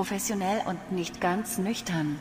Professionell 0.00 0.62
und 0.64 0.92
nicht 0.92 1.20
ganz 1.20 1.58
nüchtern. 1.58 2.18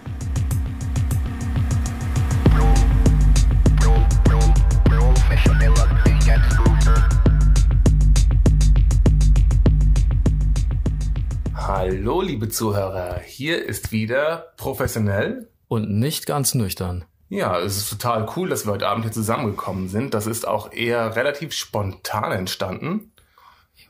Hallo, 11.55 12.21
liebe 12.21 12.49
Zuhörer. 12.49 13.21
Hier 13.25 13.65
ist 13.65 13.93
wieder 13.93 14.51
professionell 14.57 15.49
und 15.69 15.89
nicht 15.89 16.25
ganz 16.25 16.55
nüchtern. 16.55 17.05
Ja, 17.29 17.57
es 17.59 17.77
ist 17.77 17.89
total 17.89 18.27
cool, 18.35 18.49
dass 18.49 18.65
wir 18.65 18.73
heute 18.73 18.89
Abend 18.89 19.05
hier 19.05 19.13
zusammengekommen 19.13 19.87
sind. 19.87 20.13
Das 20.13 20.27
ist 20.27 20.45
auch 20.45 20.73
eher 20.73 21.15
relativ 21.15 21.53
spontan 21.53 22.33
entstanden. 22.33 23.13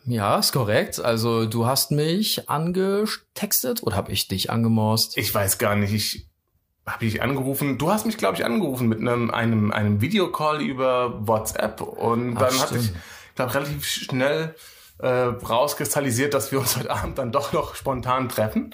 Ja, 0.05 0.39
ist 0.39 0.53
korrekt. 0.53 0.99
Also 0.99 1.45
du 1.45 1.65
hast 1.65 1.91
mich 1.91 2.49
angetextet 2.49 3.83
oder 3.83 3.95
habe 3.95 4.11
ich 4.11 4.27
dich 4.27 4.49
angemorst? 4.49 5.17
Ich 5.17 5.33
weiß 5.33 5.57
gar 5.57 5.75
nicht. 5.75 5.93
Ich 5.93 6.29
habe 6.85 7.05
dich 7.05 7.21
angerufen. 7.21 7.77
Du 7.77 7.91
hast 7.91 8.05
mich, 8.05 8.17
glaube 8.17 8.37
ich, 8.37 8.45
angerufen 8.45 8.87
mit 8.87 8.99
einem 8.99 9.29
einem 9.29 9.71
einem 9.71 10.01
Videocall 10.01 10.61
über 10.61 11.27
WhatsApp 11.27 11.81
und 11.81 12.37
Ach, 12.37 12.39
dann 12.39 12.59
hatte 12.59 12.77
ich, 12.77 12.91
glaube 13.35 13.53
relativ 13.53 13.85
schnell 13.85 14.55
äh, 14.99 15.07
rauskristallisiert, 15.07 16.33
dass 16.33 16.51
wir 16.51 16.59
uns 16.59 16.77
heute 16.77 16.91
Abend 16.91 17.17
dann 17.17 17.31
doch 17.31 17.53
noch 17.53 17.75
spontan 17.75 18.29
treffen. 18.29 18.73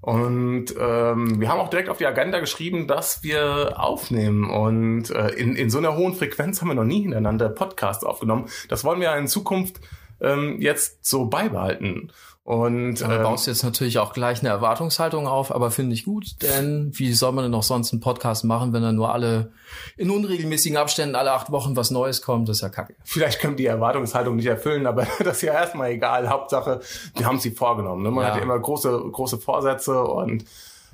Und 0.00 0.66
ähm, 0.78 1.40
wir 1.40 1.48
haben 1.48 1.60
auch 1.60 1.70
direkt 1.70 1.88
auf 1.88 1.96
die 1.96 2.06
Agenda 2.06 2.38
geschrieben, 2.38 2.86
dass 2.86 3.22
wir 3.22 3.80
aufnehmen. 3.80 4.50
Und 4.50 5.08
äh, 5.08 5.28
in, 5.30 5.56
in 5.56 5.70
so 5.70 5.78
einer 5.78 5.96
hohen 5.96 6.14
Frequenz 6.14 6.60
haben 6.60 6.68
wir 6.68 6.74
noch 6.74 6.84
nie 6.84 7.00
hintereinander 7.00 7.48
Podcasts 7.48 8.04
aufgenommen. 8.04 8.50
Das 8.68 8.84
wollen 8.84 9.00
wir 9.00 9.16
in 9.16 9.28
Zukunft 9.28 9.80
ähm, 10.20 10.60
jetzt 10.60 11.04
so 11.04 11.26
beibehalten. 11.26 12.10
Und 12.44 13.00
ähm, 13.00 13.22
baust 13.22 13.46
jetzt 13.46 13.64
natürlich 13.64 13.98
auch 13.98 14.12
gleich 14.12 14.40
eine 14.40 14.50
Erwartungshaltung 14.50 15.26
auf, 15.26 15.50
aber 15.50 15.70
finde 15.70 15.94
ich 15.94 16.04
gut, 16.04 16.42
denn 16.42 16.90
wie 16.92 17.14
soll 17.14 17.32
man 17.32 17.44
denn 17.44 17.52
noch 17.52 17.62
sonst 17.62 17.90
einen 17.92 18.02
Podcast 18.02 18.44
machen, 18.44 18.74
wenn 18.74 18.82
dann 18.82 18.96
nur 18.96 19.14
alle 19.14 19.50
in 19.96 20.10
unregelmäßigen 20.10 20.76
Abständen 20.76 21.14
alle 21.14 21.32
acht 21.32 21.50
Wochen 21.52 21.74
was 21.74 21.90
Neues 21.90 22.20
kommt? 22.20 22.50
Das 22.50 22.58
ist 22.58 22.60
ja 22.60 22.68
kacke. 22.68 22.96
Vielleicht 23.02 23.40
können 23.40 23.56
die 23.56 23.64
Erwartungshaltung 23.64 24.36
nicht 24.36 24.44
erfüllen, 24.44 24.86
aber 24.86 25.06
das 25.20 25.38
ist 25.38 25.42
ja 25.42 25.54
erstmal 25.54 25.92
egal. 25.92 26.28
Hauptsache, 26.28 26.80
wir 27.16 27.24
haben 27.24 27.38
sie 27.38 27.50
vorgenommen. 27.50 28.02
Ne? 28.02 28.10
Man 28.10 28.24
ja. 28.24 28.30
hat 28.30 28.36
ja 28.36 28.42
immer 28.42 28.58
große, 28.58 28.90
große 28.90 29.38
Vorsätze 29.38 30.04
und 30.04 30.44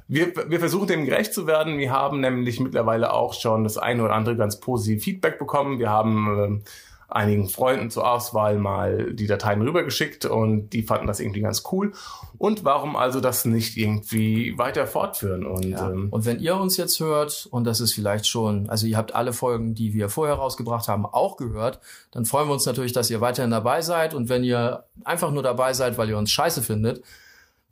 wir, 0.07 0.33
wir 0.49 0.61
versuchen 0.61 0.87
dem 0.87 1.05
gerecht 1.05 1.35
zu 1.35 1.49
werden. 1.49 1.79
Wir 1.79 1.91
haben 1.91 2.21
nämlich 2.21 2.61
mittlerweile 2.61 3.13
auch 3.13 3.35
schon 3.35 3.65
das 3.65 3.77
eine 3.77 4.05
oder 4.05 4.15
andere 4.15 4.37
ganz 4.37 4.61
positive 4.61 5.01
Feedback 5.01 5.41
bekommen. 5.41 5.81
Wir 5.81 5.91
haben 5.91 6.63
äh, 6.63 6.71
einigen 7.11 7.49
Freunden 7.49 7.91
zur 7.91 8.11
Auswahl 8.11 8.59
mal 8.59 9.13
die 9.13 9.27
Dateien 9.27 9.63
rübergeschickt 9.63 10.25
und 10.25 10.71
die 10.71 10.83
fanden 10.83 11.07
das 11.07 11.21
irgendwie 11.21 11.41
ganz 11.41 11.65
cool. 11.73 11.93
Und 12.39 12.65
warum 12.65 12.97
also 12.97 13.21
das 13.21 13.45
nicht 13.45 13.77
irgendwie 13.77 14.57
weiter 14.57 14.87
fortführen? 14.87 15.45
Und, 15.45 15.65
ja. 15.65 15.91
ähm, 15.91 16.09
und 16.11 16.25
wenn 16.25 16.39
ihr 16.39 16.57
uns 16.57 16.77
jetzt 16.77 17.01
hört, 17.01 17.49
und 17.51 17.65
das 17.65 17.81
ist 17.81 17.93
vielleicht 17.93 18.27
schon, 18.27 18.71
also 18.71 18.87
ihr 18.87 18.97
habt 18.97 19.15
alle 19.15 19.33
Folgen, 19.33 19.75
die 19.75 19.93
wir 19.93 20.09
vorher 20.09 20.37
rausgebracht 20.37 20.89
haben, 20.89 21.05
auch 21.05 21.37
gehört, 21.37 21.81
dann 22.13 22.25
freuen 22.25 22.49
wir 22.49 22.55
uns 22.55 22.67
natürlich, 22.67 22.93
dass 22.93 23.11
ihr 23.11 23.21
weiterhin 23.21 23.51
dabei 23.51 23.83
seid. 23.83 24.15
Und 24.15 24.29
wenn 24.29 24.45
ihr 24.45 24.85
einfach 25.05 25.31
nur 25.31 25.43
dabei 25.43 25.75
seid, 25.75 25.99
weil 25.99 26.09
ihr 26.09 26.19
uns 26.19 26.31
scheiße 26.31 26.63
findet, 26.63 27.03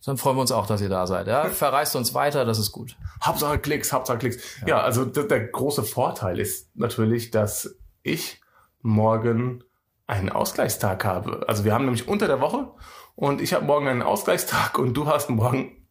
dann 0.05 0.17
freuen 0.17 0.37
wir 0.37 0.43
uns 0.43 0.53
auch, 0.53 0.67
dass 0.67 0.81
ihr 0.81 0.89
da 0.89 1.07
seid. 1.07 1.27
Ja? 1.27 1.45
Verreist 1.49 1.97
uns 1.97 2.15
weiter, 2.15 2.45
das 2.45 2.59
ist 2.59 2.73
gut. 2.73 2.97
Hauptsache 3.23 3.59
Klicks, 3.59 3.93
Hauptsache 3.93 4.19
Klicks. 4.19 4.39
Ja, 4.63 4.69
ja 4.69 4.81
also 4.81 5.05
der 5.05 5.47
große 5.49 5.83
Vorteil 5.83 6.39
ist 6.39 6.69
natürlich, 6.77 7.31
dass 7.31 7.77
ich 8.03 8.41
morgen 8.89 9.63
einen 10.07 10.31
Ausgleichstag 10.31 11.05
habe. 11.05 11.45
Also 11.47 11.65
wir 11.65 11.75
haben 11.75 11.85
nämlich 11.85 12.09
unter 12.09 12.27
der 12.27 12.41
Woche 12.41 12.73
und 13.15 13.41
ich 13.41 13.53
habe 13.53 13.65
morgen 13.65 13.87
einen 13.87 14.03
Ausgleichstag 14.03 14.79
und 14.79 14.95
du 14.95 15.07
hast 15.07 15.29
morgen 15.29 15.87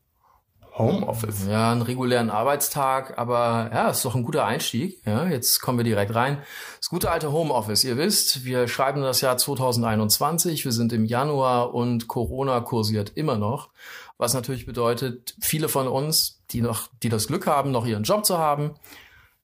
Homeoffice. 0.78 1.48
Ja, 1.48 1.72
einen 1.72 1.82
regulären 1.82 2.30
Arbeitstag, 2.30 3.18
aber 3.18 3.70
ja, 3.74 3.90
ist 3.90 4.06
doch 4.06 4.16
ein 4.16 4.24
guter 4.24 4.46
Einstieg. 4.46 5.02
Ja, 5.06 5.28
jetzt 5.28 5.60
kommen 5.60 5.80
wir 5.80 5.84
direkt 5.84 6.14
rein. 6.14 6.42
Das 6.80 6.90
gute 6.90 7.10
alte 7.10 7.32
Homeoffice. 7.32 7.84
Ihr 7.84 7.98
wisst, 7.98 8.46
wir 8.46 8.68
schreiben 8.68 9.02
das 9.02 9.22
Jahr 9.22 9.38
2021, 9.38 10.66
wir 10.66 10.72
sind 10.72 10.94
im 10.94 11.06
Januar 11.06 11.74
und 11.74 12.08
Corona 12.08 12.60
kursiert 12.62 13.12
immer 13.16 13.38
noch. 13.38 13.70
Was 14.18 14.34
natürlich 14.34 14.66
bedeutet, 14.66 15.36
viele 15.40 15.70
von 15.70 15.88
uns, 15.88 16.44
die 16.50 16.62
noch, 16.62 16.90
die 17.04 17.10
das 17.10 17.28
Glück 17.28 17.46
haben, 17.46 17.72
noch 17.72 17.86
ihren 17.86 18.04
Job 18.04 18.26
zu 18.26 18.38
haben, 18.38 18.72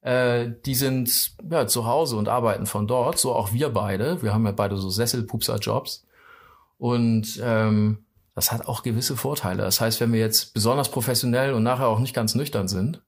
äh, 0.04 0.52
die 0.66 0.76
sind 0.76 1.32
ja, 1.50 1.66
zu 1.66 1.86
Hause 1.86 2.18
und 2.18 2.28
arbeiten 2.28 2.66
von 2.66 2.88
dort, 2.88 3.18
so 3.18 3.34
auch 3.34 3.54
wir 3.54 3.70
beide. 3.70 4.22
Wir 4.22 4.34
haben 4.34 4.46
ja 4.46 4.52
beide 4.52 4.78
so 4.78 4.90
Sesselpupser-Jobs. 4.90 6.06
Und 6.78 7.40
ähm, 7.42 8.00
das 8.36 8.52
hat 8.52 8.68
auch 8.68 8.84
gewisse 8.84 9.16
Vorteile. 9.16 9.64
Das 9.64 9.80
heißt, 9.80 10.02
wenn 10.02 10.12
wir 10.12 10.20
jetzt 10.20 10.54
besonders 10.54 10.92
professionell 10.92 11.54
und 11.54 11.64
nachher 11.64 11.88
auch 11.88 12.00
nicht 12.00 12.14
ganz 12.14 12.36
nüchtern 12.36 12.68
sind, 12.68 13.02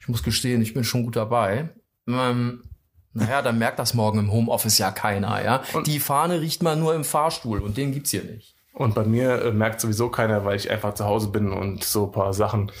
ich 0.00 0.08
muss 0.08 0.22
gestehen, 0.22 0.60
ich 0.60 0.74
bin 0.74 0.84
schon 0.84 1.04
gut 1.04 1.16
dabei, 1.16 1.70
ähm, 2.08 2.64
naja, 3.12 3.40
dann 3.40 3.58
merkt 3.58 3.78
das 3.78 3.94
morgen 3.94 4.18
im 4.18 4.32
Homeoffice 4.32 4.78
ja 4.78 4.90
keiner, 4.90 5.42
ja. 5.44 5.62
Und 5.72 5.86
die 5.86 6.00
Fahne 6.00 6.40
riecht 6.40 6.64
man 6.64 6.80
nur 6.80 6.96
im 6.96 7.04
Fahrstuhl 7.04 7.60
und 7.60 7.76
den 7.76 7.92
gibt's 7.92 8.10
hier 8.10 8.24
nicht. 8.24 8.56
Und 8.72 8.96
bei 8.96 9.04
mir 9.04 9.40
äh, 9.40 9.52
merkt 9.52 9.80
sowieso 9.80 10.08
keiner, 10.08 10.44
weil 10.44 10.56
ich 10.56 10.68
einfach 10.68 10.94
zu 10.94 11.04
Hause 11.04 11.28
bin 11.28 11.52
und 11.52 11.84
so 11.84 12.06
ein 12.06 12.12
paar 12.12 12.34
Sachen 12.34 12.72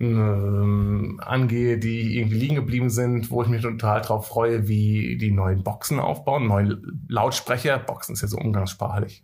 ähm, 0.00 1.20
angehe, 1.24 1.78
die 1.78 2.18
irgendwie 2.18 2.38
liegen 2.38 2.54
geblieben 2.54 2.90
sind, 2.90 3.30
wo 3.30 3.42
ich 3.42 3.48
mich 3.48 3.62
total 3.62 4.00
drauf 4.00 4.28
freue, 4.28 4.68
wie 4.68 5.16
die 5.16 5.32
neuen 5.32 5.64
Boxen 5.64 5.98
aufbauen, 5.98 6.46
neue 6.46 6.80
Lautsprecher. 7.08 7.78
Boxen 7.78 8.14
ist 8.14 8.22
ja 8.22 8.28
so 8.28 8.38
umgangssprachlich. 8.38 9.22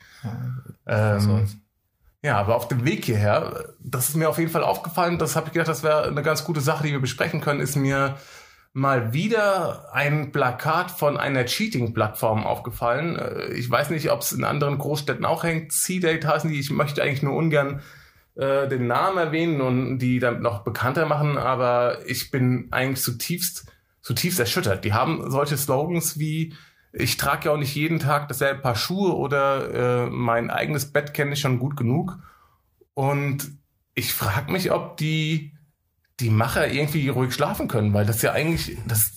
Ja, 0.87 1.17
ähm, 1.17 1.49
ja, 2.23 2.39
aber 2.39 2.57
auf 2.57 2.69
dem 2.69 2.85
Weg 2.85 3.05
hierher, 3.05 3.75
das 3.81 4.09
ist 4.09 4.17
mir 4.17 4.29
auf 4.29 4.39
jeden 4.39 4.51
Fall 4.51 4.65
aufgefallen, 4.65 5.19
das 5.19 5.37
habe 5.37 5.49
ich 5.49 5.53
gedacht, 5.53 5.69
das 5.69 5.83
wäre 5.83 6.09
eine 6.09 6.23
ganz 6.23 6.45
gute 6.45 6.61
Sache, 6.61 6.85
die 6.85 6.93
wir 6.93 7.01
besprechen 7.01 7.41
können, 7.41 7.61
ist 7.61 7.77
mir 7.77 8.17
mal 8.73 9.13
wieder 9.13 9.95
ein 9.95 10.33
Plakat 10.33 10.91
von 10.91 11.17
einer 11.17 11.45
Cheating-Plattform 11.45 12.45
aufgefallen. 12.45 13.17
Äh, 13.17 13.53
ich 13.53 13.71
weiß 13.71 13.91
nicht, 13.91 14.11
ob 14.11 14.21
es 14.21 14.33
in 14.33 14.43
anderen 14.45 14.79
Großstädten 14.79 15.25
auch 15.25 15.45
hängt. 15.45 15.73
C-Date 15.73 16.27
heißen 16.27 16.51
die. 16.51 16.59
Ich 16.59 16.71
möchte 16.71 17.03
eigentlich 17.03 17.23
nur 17.23 17.37
ungern 17.37 17.81
äh, 18.37 18.69
den 18.69 18.87
Namen 18.87 19.19
erwähnen 19.19 19.61
und 19.61 19.99
die 19.99 20.19
dann 20.19 20.43
noch 20.43 20.65
bekannter 20.65 21.07
machen, 21.07 21.39
aber 21.39 21.99
ich 22.07 22.31
bin 22.31 22.69
eigentlich 22.71 23.03
zutiefst, 23.03 23.67
zutiefst 24.03 24.41
erschüttert. 24.41 24.85
Die 24.85 24.93
haben 24.93 25.31
solche 25.31 25.57
Slogans 25.57 26.19
wie 26.19 26.55
ich 26.97 27.17
trage 27.17 27.47
ja 27.47 27.53
auch 27.53 27.59
nicht 27.59 27.75
jeden 27.75 27.99
Tag 27.99 28.29
dasselbe 28.29 28.61
Paar 28.61 28.77
Schuhe 28.77 29.17
oder 29.17 30.05
äh, 30.05 30.11
mein 30.11 30.49
eigenes 30.51 30.93
Bett 30.93 31.13
kenne 31.13 31.33
ich 31.33 31.41
schon 31.41 31.59
gut 31.59 31.77
genug. 31.77 32.19
Und 32.95 33.51
ich 33.95 34.15
frage 34.15 34.53
mich, 34.53 34.71
ob 34.71 34.97
die, 34.97 35.53
die 36.21 36.31
Macher 36.31 36.69
irgendwie 36.69 37.09
ruhig 37.09 37.35
schlafen 37.35 37.67
können, 37.67 37.93
weil 37.93 38.07
das 38.07 38.23
ja 38.23 38.33
eigentlich, 38.33 38.79
das, 38.87 39.14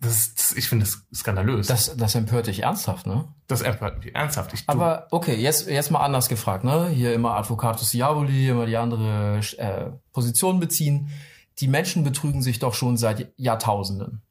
das, 0.00 0.34
das, 0.34 0.52
ich 0.52 0.68
finde 0.68 0.86
das 0.86 1.02
skandalös. 1.14 1.66
Das, 1.66 1.94
das 1.96 2.14
empört 2.14 2.46
dich 2.46 2.62
ernsthaft, 2.62 3.06
ne? 3.06 3.28
Das 3.48 3.60
empört 3.60 4.02
mich 4.02 4.14
ernsthaft. 4.14 4.54
Ich, 4.54 4.64
Aber 4.66 5.06
okay, 5.10 5.34
jetzt, 5.34 5.68
jetzt 5.68 5.90
mal 5.90 6.00
anders 6.00 6.28
gefragt, 6.28 6.64
ne? 6.64 6.88
Hier 6.88 7.12
immer 7.12 7.36
Advocatus 7.36 7.90
Diaboli, 7.90 8.48
immer 8.48 8.64
die 8.64 8.78
andere 8.78 9.40
äh, 9.58 9.90
Position 10.12 10.58
beziehen. 10.58 11.10
Die 11.58 11.68
Menschen 11.68 12.02
betrügen 12.02 12.42
sich 12.42 12.58
doch 12.58 12.72
schon 12.72 12.96
seit 12.96 13.32
Jahrtausenden. 13.36 14.22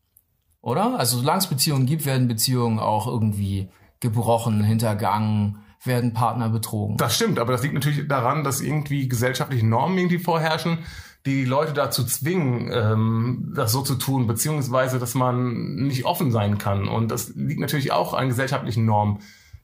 Oder? 0.61 0.97
Also 0.97 1.19
solange 1.19 1.39
es 1.39 1.47
Beziehungen 1.47 1.85
gibt, 1.85 2.05
werden 2.05 2.27
Beziehungen 2.27 2.79
auch 2.79 3.05
irgendwie 3.05 3.69
gebrochen, 3.99 4.63
hintergangen, 4.63 5.59
werden 5.83 6.13
Partner 6.13 6.49
betrogen. 6.49 6.97
Das 6.97 7.15
stimmt, 7.15 7.37
aber 7.37 7.51
das 7.51 7.61
liegt 7.61 7.75
natürlich 7.75 8.07
daran, 8.07 8.43
dass 8.43 8.59
irgendwie 8.59 9.07
gesellschaftliche 9.07 9.65
Normen 9.65 9.97
irgendwie 9.97 10.19
vorherrschen 10.19 10.79
die 11.29 11.45
Leute 11.45 11.73
dazu 11.73 12.03
zwingen, 12.03 12.71
ähm, 12.73 13.53
das 13.55 13.71
so 13.71 13.81
zu 13.81 13.95
tun, 13.95 14.25
beziehungsweise, 14.25 14.97
dass 14.97 15.13
man 15.13 15.75
nicht 15.75 16.05
offen 16.05 16.31
sein 16.31 16.57
kann. 16.57 16.87
Und 16.87 17.11
das 17.11 17.29
liegt 17.35 17.59
natürlich 17.59 17.91
auch 17.91 18.13
an 18.13 18.29
gesellschaftlichen 18.29 18.85
Normen, 18.85 19.19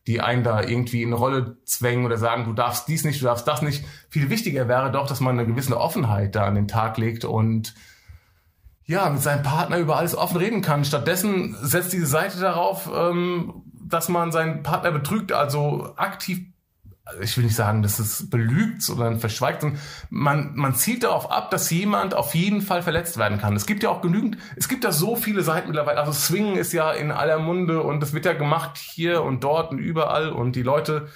die 0.05 0.21
einen 0.21 0.43
da 0.43 0.61
irgendwie 0.61 1.01
in 1.01 1.09
eine 1.09 1.15
Rolle 1.15 1.57
zwängen 1.65 2.05
oder 2.05 2.17
sagen, 2.17 2.45
du 2.45 2.53
darfst 2.53 2.87
dies 2.87 3.03
nicht, 3.03 3.19
du 3.19 3.25
darfst 3.25 3.47
das 3.47 3.63
nicht. 3.63 3.83
Viel 4.09 4.29
wichtiger 4.29 4.67
wäre 4.67 4.91
doch, 4.91 5.07
dass 5.07 5.19
man 5.19 5.39
eine 5.39 5.47
gewisse 5.47 5.79
Offenheit 5.79 6.35
da 6.35 6.45
an 6.45 6.55
den 6.55 6.67
Tag 6.67 6.97
legt 6.97 7.25
und 7.25 7.73
ja, 8.85 9.09
mit 9.09 9.23
seinem 9.23 9.41
Partner 9.41 9.79
über 9.79 9.97
alles 9.97 10.15
offen 10.15 10.37
reden 10.37 10.61
kann. 10.61 10.85
Stattdessen 10.85 11.55
setzt 11.59 11.91
diese 11.91 12.05
Seite 12.05 12.39
darauf, 12.39 12.87
ähm, 12.95 13.63
dass 13.73 14.09
man 14.09 14.31
seinen 14.31 14.61
Partner 14.61 14.91
betrügt, 14.91 15.31
also 15.31 15.95
aktiv 15.95 16.45
ich 17.21 17.37
will 17.37 17.43
nicht 17.43 17.55
sagen, 17.55 17.83
dass 17.83 17.99
es 17.99 18.29
belügt 18.29 18.89
oder 18.89 19.17
verschweigt, 19.17 19.61
sondern 19.61 19.79
man, 20.09 20.55
man 20.55 20.73
zielt 20.73 21.03
darauf 21.03 21.31
ab, 21.31 21.51
dass 21.51 21.69
jemand 21.69 22.15
auf 22.15 22.33
jeden 22.33 22.61
Fall 22.61 22.81
verletzt 22.81 23.17
werden 23.17 23.37
kann. 23.37 23.55
Es 23.55 23.67
gibt 23.67 23.83
ja 23.83 23.89
auch 23.89 24.01
genügend, 24.01 24.37
es 24.55 24.67
gibt 24.67 24.83
ja 24.83 24.91
so 24.91 25.15
viele 25.15 25.43
Seiten 25.43 25.67
mittlerweile. 25.67 25.99
Also 25.99 26.11
Swingen 26.13 26.57
ist 26.57 26.73
ja 26.73 26.91
in 26.91 27.11
aller 27.11 27.37
Munde 27.37 27.83
und 27.83 27.99
das 27.99 28.13
wird 28.13 28.25
ja 28.25 28.33
gemacht 28.33 28.77
hier 28.77 29.21
und 29.21 29.43
dort 29.43 29.71
und 29.71 29.77
überall 29.77 30.29
und 30.29 30.55
die 30.55 30.63
Leute, 30.63 31.07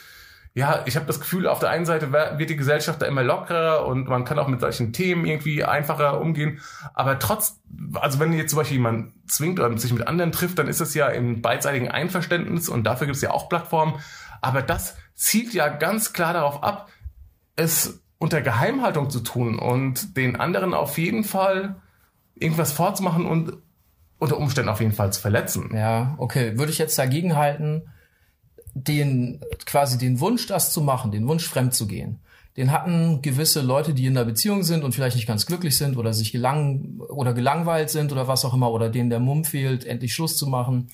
ja, 0.53 0.83
ich 0.85 0.95
habe 0.95 1.05
das 1.05 1.19
Gefühl, 1.19 1.47
auf 1.47 1.59
der 1.59 1.69
einen 1.69 1.85
Seite 1.85 2.11
wird 2.11 2.49
die 2.49 2.55
Gesellschaft 2.55 3.01
da 3.01 3.05
immer 3.05 3.23
lockerer 3.23 3.85
und 3.85 4.07
man 4.07 4.25
kann 4.25 4.37
auch 4.39 4.47
mit 4.47 4.59
solchen 4.59 4.93
Themen 4.93 5.25
irgendwie 5.25 5.63
einfacher 5.63 6.19
umgehen. 6.19 6.59
Aber 6.93 7.17
trotz, 7.17 7.61
also 7.93 8.19
wenn 8.19 8.33
jetzt 8.33 8.51
zum 8.51 8.57
Beispiel 8.57 8.77
jemand 8.77 9.13
zwingt 9.27 9.59
oder 9.59 9.75
sich 9.77 9.93
mit 9.93 10.07
anderen 10.07 10.31
trifft, 10.31 10.59
dann 10.59 10.67
ist 10.67 10.81
es 10.81 10.93
ja 10.93 11.07
im 11.07 11.41
beidseitigen 11.41 11.89
Einverständnis 11.89 12.67
und 12.67 12.83
dafür 12.83 13.07
gibt 13.07 13.15
es 13.15 13.21
ja 13.21 13.31
auch 13.31 13.47
Plattformen. 13.47 13.95
Aber 14.41 14.61
das 14.61 14.95
zielt 15.15 15.53
ja 15.53 15.67
ganz 15.67 16.13
klar 16.13 16.33
darauf 16.33 16.63
ab, 16.63 16.89
es 17.55 18.01
unter 18.17 18.41
Geheimhaltung 18.41 19.09
zu 19.09 19.21
tun 19.21 19.57
und 19.59 20.17
den 20.17 20.35
anderen 20.35 20.73
auf 20.73 20.97
jeden 20.97 21.23
Fall 21.23 21.75
irgendwas 22.35 22.71
vorzumachen 22.71 23.25
und 23.25 23.53
unter 24.17 24.37
Umständen 24.37 24.69
auf 24.69 24.81
jeden 24.81 24.91
Fall 24.91 25.11
zu 25.13 25.21
verletzen. 25.21 25.71
Ja, 25.73 26.15
okay. 26.17 26.57
Würde 26.57 26.71
ich 26.71 26.77
jetzt 26.77 26.97
dagegen 26.97 27.35
halten, 27.35 27.83
den, 28.73 29.41
quasi 29.65 29.97
den 29.97 30.19
Wunsch, 30.19 30.47
das 30.47 30.73
zu 30.73 30.81
machen, 30.81 31.11
den 31.11 31.27
Wunsch, 31.27 31.47
fremd 31.47 31.73
zu 31.73 31.87
gehen, 31.87 32.19
den 32.57 32.71
hatten 32.71 33.21
gewisse 33.21 33.61
Leute, 33.61 33.93
die 33.93 34.05
in 34.05 34.17
einer 34.17 34.25
Beziehung 34.25 34.63
sind 34.63 34.83
und 34.83 34.93
vielleicht 34.93 35.15
nicht 35.15 35.27
ganz 35.27 35.45
glücklich 35.45 35.77
sind 35.77 35.97
oder 35.97 36.13
sich 36.13 36.31
gelang 36.31 36.99
oder 37.07 37.33
gelangweilt 37.33 37.89
sind 37.89 38.11
oder 38.11 38.27
was 38.27 38.43
auch 38.43 38.53
immer 38.53 38.71
oder 38.71 38.89
denen 38.89 39.09
der 39.09 39.19
Mumm 39.19 39.45
fehlt, 39.45 39.85
endlich 39.85 40.13
Schluss 40.13 40.37
zu 40.37 40.47
machen. 40.47 40.89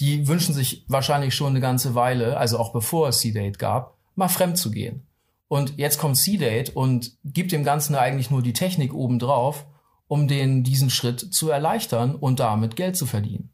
Die 0.00 0.26
wünschen 0.28 0.54
sich 0.54 0.84
wahrscheinlich 0.88 1.34
schon 1.34 1.50
eine 1.50 1.60
ganze 1.60 1.94
Weile, 1.94 2.36
also 2.36 2.58
auch 2.58 2.72
bevor 2.72 3.08
es 3.08 3.20
C-Date 3.20 3.58
gab, 3.58 3.96
mal 4.14 4.28
fremd 4.28 4.58
zu 4.58 4.70
gehen. 4.70 5.06
Und 5.48 5.78
jetzt 5.78 5.98
kommt 5.98 6.16
C-Date 6.16 6.70
und 6.74 7.12
gibt 7.24 7.52
dem 7.52 7.62
Ganzen 7.62 7.94
eigentlich 7.94 8.30
nur 8.30 8.42
die 8.42 8.54
Technik 8.54 8.94
obendrauf, 8.94 9.66
um 10.08 10.28
den 10.28 10.62
diesen 10.64 10.90
Schritt 10.90 11.20
zu 11.20 11.50
erleichtern 11.50 12.14
und 12.14 12.40
damit 12.40 12.76
Geld 12.76 12.96
zu 12.96 13.06
verdienen. 13.06 13.50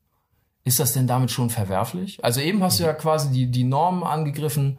Ist 0.65 0.81
das 0.81 0.93
denn 0.93 1.07
damit 1.07 1.31
schon 1.31 1.51
verwerflich? 1.51 2.23
Also 2.23 2.41
eben 2.41 2.63
hast 2.63 2.79
du 2.79 2.85
ja 2.85 2.93
quasi 2.93 3.31
die, 3.31 3.51
die 3.51 3.65
Normen 3.65 4.03
angegriffen, 4.03 4.79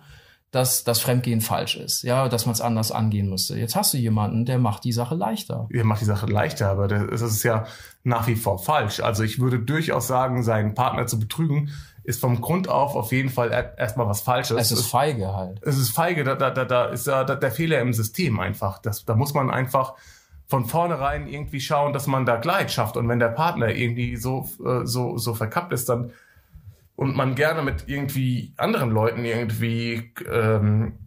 dass 0.52 0.84
das 0.84 1.00
Fremdgehen 1.00 1.42
falsch 1.42 1.76
ist, 1.76 2.02
ja, 2.04 2.28
dass 2.28 2.46
man 2.46 2.54
es 2.54 2.62
anders 2.62 2.92
angehen 2.92 3.30
müsste. 3.30 3.58
Jetzt 3.58 3.76
hast 3.76 3.94
du 3.94 3.98
jemanden, 3.98 4.46
der 4.46 4.58
macht 4.58 4.84
die 4.84 4.92
Sache 4.92 5.14
leichter. 5.14 5.68
Der 5.72 5.86
macht 5.86 6.02
die 6.02 6.06
Sache 6.06 6.26
leichter, 6.26 6.70
aber 6.70 6.88
das 6.88 7.22
ist 7.22 7.44
ja 7.44 7.66
nach 8.04 8.26
wie 8.28 8.36
vor 8.36 8.58
falsch. 8.58 9.00
Also 9.00 9.24
ich 9.24 9.40
würde 9.40 9.60
durchaus 9.60 10.08
sagen, 10.08 10.42
seinen 10.44 10.74
Partner 10.74 11.06
zu 11.06 11.20
betrügen, 11.20 11.70
ist 12.04 12.20
vom 12.20 12.42
Grund 12.42 12.68
auf 12.68 12.96
auf 12.96 13.12
jeden 13.12 13.30
Fall 13.30 13.52
erstmal 13.78 14.08
was 14.08 14.22
Falsches. 14.22 14.58
Es 14.58 14.72
ist 14.72 14.88
feige 14.88 15.36
halt. 15.36 15.60
Es 15.62 15.78
ist 15.78 15.92
feige, 15.92 16.24
da, 16.24 16.34
da, 16.34 16.50
da, 16.50 16.66
da 16.66 16.86
ist 16.86 17.06
ja 17.06 17.24
der 17.24 17.52
Fehler 17.52 17.80
im 17.82 17.94
System 17.94 18.40
einfach. 18.40 18.80
Das, 18.80 19.06
da 19.06 19.16
muss 19.16 19.36
man 19.36 19.52
einfach 19.52 19.94
von 20.48 20.66
vornherein 20.66 21.28
irgendwie 21.28 21.62
schauen, 21.62 21.94
dass 21.94 22.08
man 22.08 22.26
da 22.26 22.38
Gleit 22.38 22.72
schafft. 22.72 22.98
Und 22.98 23.08
wenn 23.08 23.20
der 23.20 23.28
Partner 23.28 23.70
irgendwie 23.70 24.16
so, 24.16 24.50
äh, 24.66 24.84
so, 24.84 25.20
so 25.20 25.36
verkappt 25.36 25.74
ist, 25.74 25.90
dann 25.90 26.12
und 27.00 27.16
man 27.16 27.34
gerne 27.34 27.62
mit 27.62 27.86
irgendwie 27.88 28.54
anderen 28.58 28.90
Leuten 28.90 29.24
irgendwie 29.24 30.12
ähm, 30.30 31.00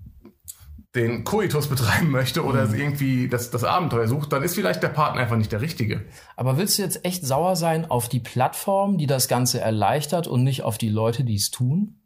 den 0.94 1.22
Koitus 1.22 1.66
betreiben 1.66 2.10
möchte 2.10 2.46
oder 2.46 2.68
mhm. 2.68 2.74
irgendwie 2.74 3.28
das, 3.28 3.50
das 3.50 3.62
Abenteuer 3.62 4.08
sucht, 4.08 4.32
dann 4.32 4.42
ist 4.42 4.54
vielleicht 4.54 4.82
der 4.82 4.88
Partner 4.88 5.20
einfach 5.20 5.36
nicht 5.36 5.52
der 5.52 5.60
Richtige. 5.60 6.06
Aber 6.34 6.56
willst 6.56 6.78
du 6.78 6.82
jetzt 6.82 7.04
echt 7.04 7.26
sauer 7.26 7.56
sein 7.56 7.90
auf 7.90 8.08
die 8.08 8.20
Plattform, 8.20 8.96
die 8.96 9.06
das 9.06 9.28
Ganze 9.28 9.60
erleichtert 9.60 10.26
und 10.28 10.44
nicht 10.44 10.62
auf 10.62 10.78
die 10.78 10.88
Leute, 10.88 11.24
die 11.24 11.34
es 11.34 11.50
tun? 11.50 12.00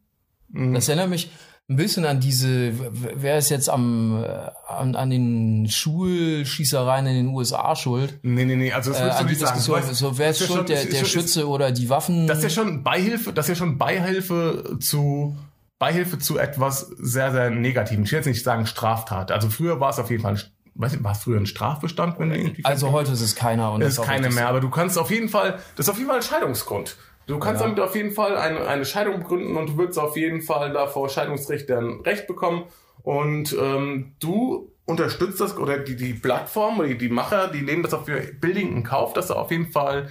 Mhm. 0.49 0.75
Das 0.75 0.89
erinnert 0.89 1.11
mich, 1.11 1.31
ein 1.69 1.77
bisschen 1.77 2.05
an 2.05 2.21
diese, 2.21 2.73
wer 2.93 3.39
ist 3.39 3.49
jetzt 3.51 3.69
am, 3.69 4.23
äh, 4.23 4.29
an, 4.69 4.95
an 4.95 5.11
den 5.11 5.69
Schulschießereien 5.69 7.07
in 7.07 7.15
den 7.15 7.29
USA 7.29 7.75
schuld? 7.75 8.21
Nee, 8.23 8.45
nee, 8.45 8.55
nee, 8.55 8.73
also 8.73 8.93
das 8.93 9.01
würdest 9.01 9.21
äh, 9.21 9.23
du 9.25 9.29
nicht 9.31 9.41
sagen. 9.41 9.69
Weißt, 9.69 9.95
so, 9.97 10.17
wer 10.17 10.31
ist 10.31 10.39
schuld, 10.39 10.51
schon, 10.51 10.67
der, 10.67 10.85
der 10.85 11.03
ist, 11.03 11.09
Schütze 11.09 11.41
ist, 11.41 11.47
oder 11.47 11.73
die 11.73 11.91
Waffen? 11.91 12.29
Das 12.29 12.39
ist 12.39 12.45
ja 12.45 12.51
schon 12.51 12.85
Beihilfe, 12.85 13.33
das 13.33 13.47
ist 13.47 13.59
ja 13.59 13.67
schon 13.67 13.79
Beihilfe 13.79 14.77
zu, 14.79 15.37
Beihilfe 15.81 16.21
zu 16.21 16.39
etwas 16.39 16.89
sehr, 16.99 17.33
sehr 17.33 17.51
Negativen. 17.51 18.05
Ich 18.05 18.13
will 18.13 18.19
jetzt 18.19 18.27
nicht 18.27 18.45
sagen 18.45 18.67
Straftat. 18.67 19.33
Also 19.33 19.51
früher 19.51 19.81
war 19.81 19.91
es 19.91 19.99
auf 19.99 20.11
jeden 20.11 20.23
Fall 20.23 20.35
ein 20.35 20.41
weiß 20.79 20.93
nicht, 20.93 21.05
war 21.05 21.13
es 21.13 21.19
früher 21.19 21.41
ein 21.41 21.47
Strafbestand, 21.47 22.19
wenn 22.19 22.29
du 22.29 22.37
irgendwie. 22.37 22.65
Also 22.65 22.93
heute 22.93 23.13
ist 23.13 23.23
es 23.23 23.35
keiner 23.35 23.73
und 23.73 23.81
es 23.81 23.99
ist 23.99 24.05
keine 24.05 24.29
mehr, 24.29 24.49
aber 24.49 24.61
du 24.61 24.69
kannst 24.69 24.99
auf 24.99 25.11
jeden 25.11 25.31
Fall, 25.31 25.59
das 25.75 25.87
ist 25.87 25.89
auf 25.89 25.97
jeden 25.97 26.09
Fall 26.09 26.19
ein 26.19 26.23
Scheidungsgrund. 26.23 26.97
Du 27.27 27.39
kannst 27.41 27.61
ja. 27.61 27.67
damit 27.67 27.81
auf 27.81 27.95
jeden 27.97 28.13
Fall 28.13 28.37
eine, 28.37 28.67
eine 28.67 28.85
Scheidung 28.85 29.19
begründen 29.19 29.57
und 29.57 29.71
du 29.71 29.77
würdest 29.77 29.99
auf 29.99 30.17
jeden 30.17 30.43
Fall 30.43 30.73
da 30.73 30.87
vor 30.87 31.09
Scheidungsrichtern 31.09 32.01
Recht 32.03 32.27
bekommen. 32.27 32.65
Und 33.03 33.57
ähm, 33.61 34.15
du 34.21 34.73
unterstützt 34.85 35.41
das 35.41 35.57
oder 35.57 35.79
die, 35.79 35.97
die 35.97 36.15
Plattform 36.15 36.79
oder 36.79 36.89
die, 36.89 36.99
die 36.99 37.09
Macher, 37.09 37.49
die 37.49 37.63
nehmen 37.63 37.83
das 37.83 37.95
auf 37.95 38.09
ihr 38.09 38.21
Building 38.41 38.73
in 38.77 38.85
Kauf, 38.85 39.13
dass 39.13 39.29
da 39.29 39.35
auf 39.35 39.51
jeden 39.51 39.73
Fall 39.73 40.09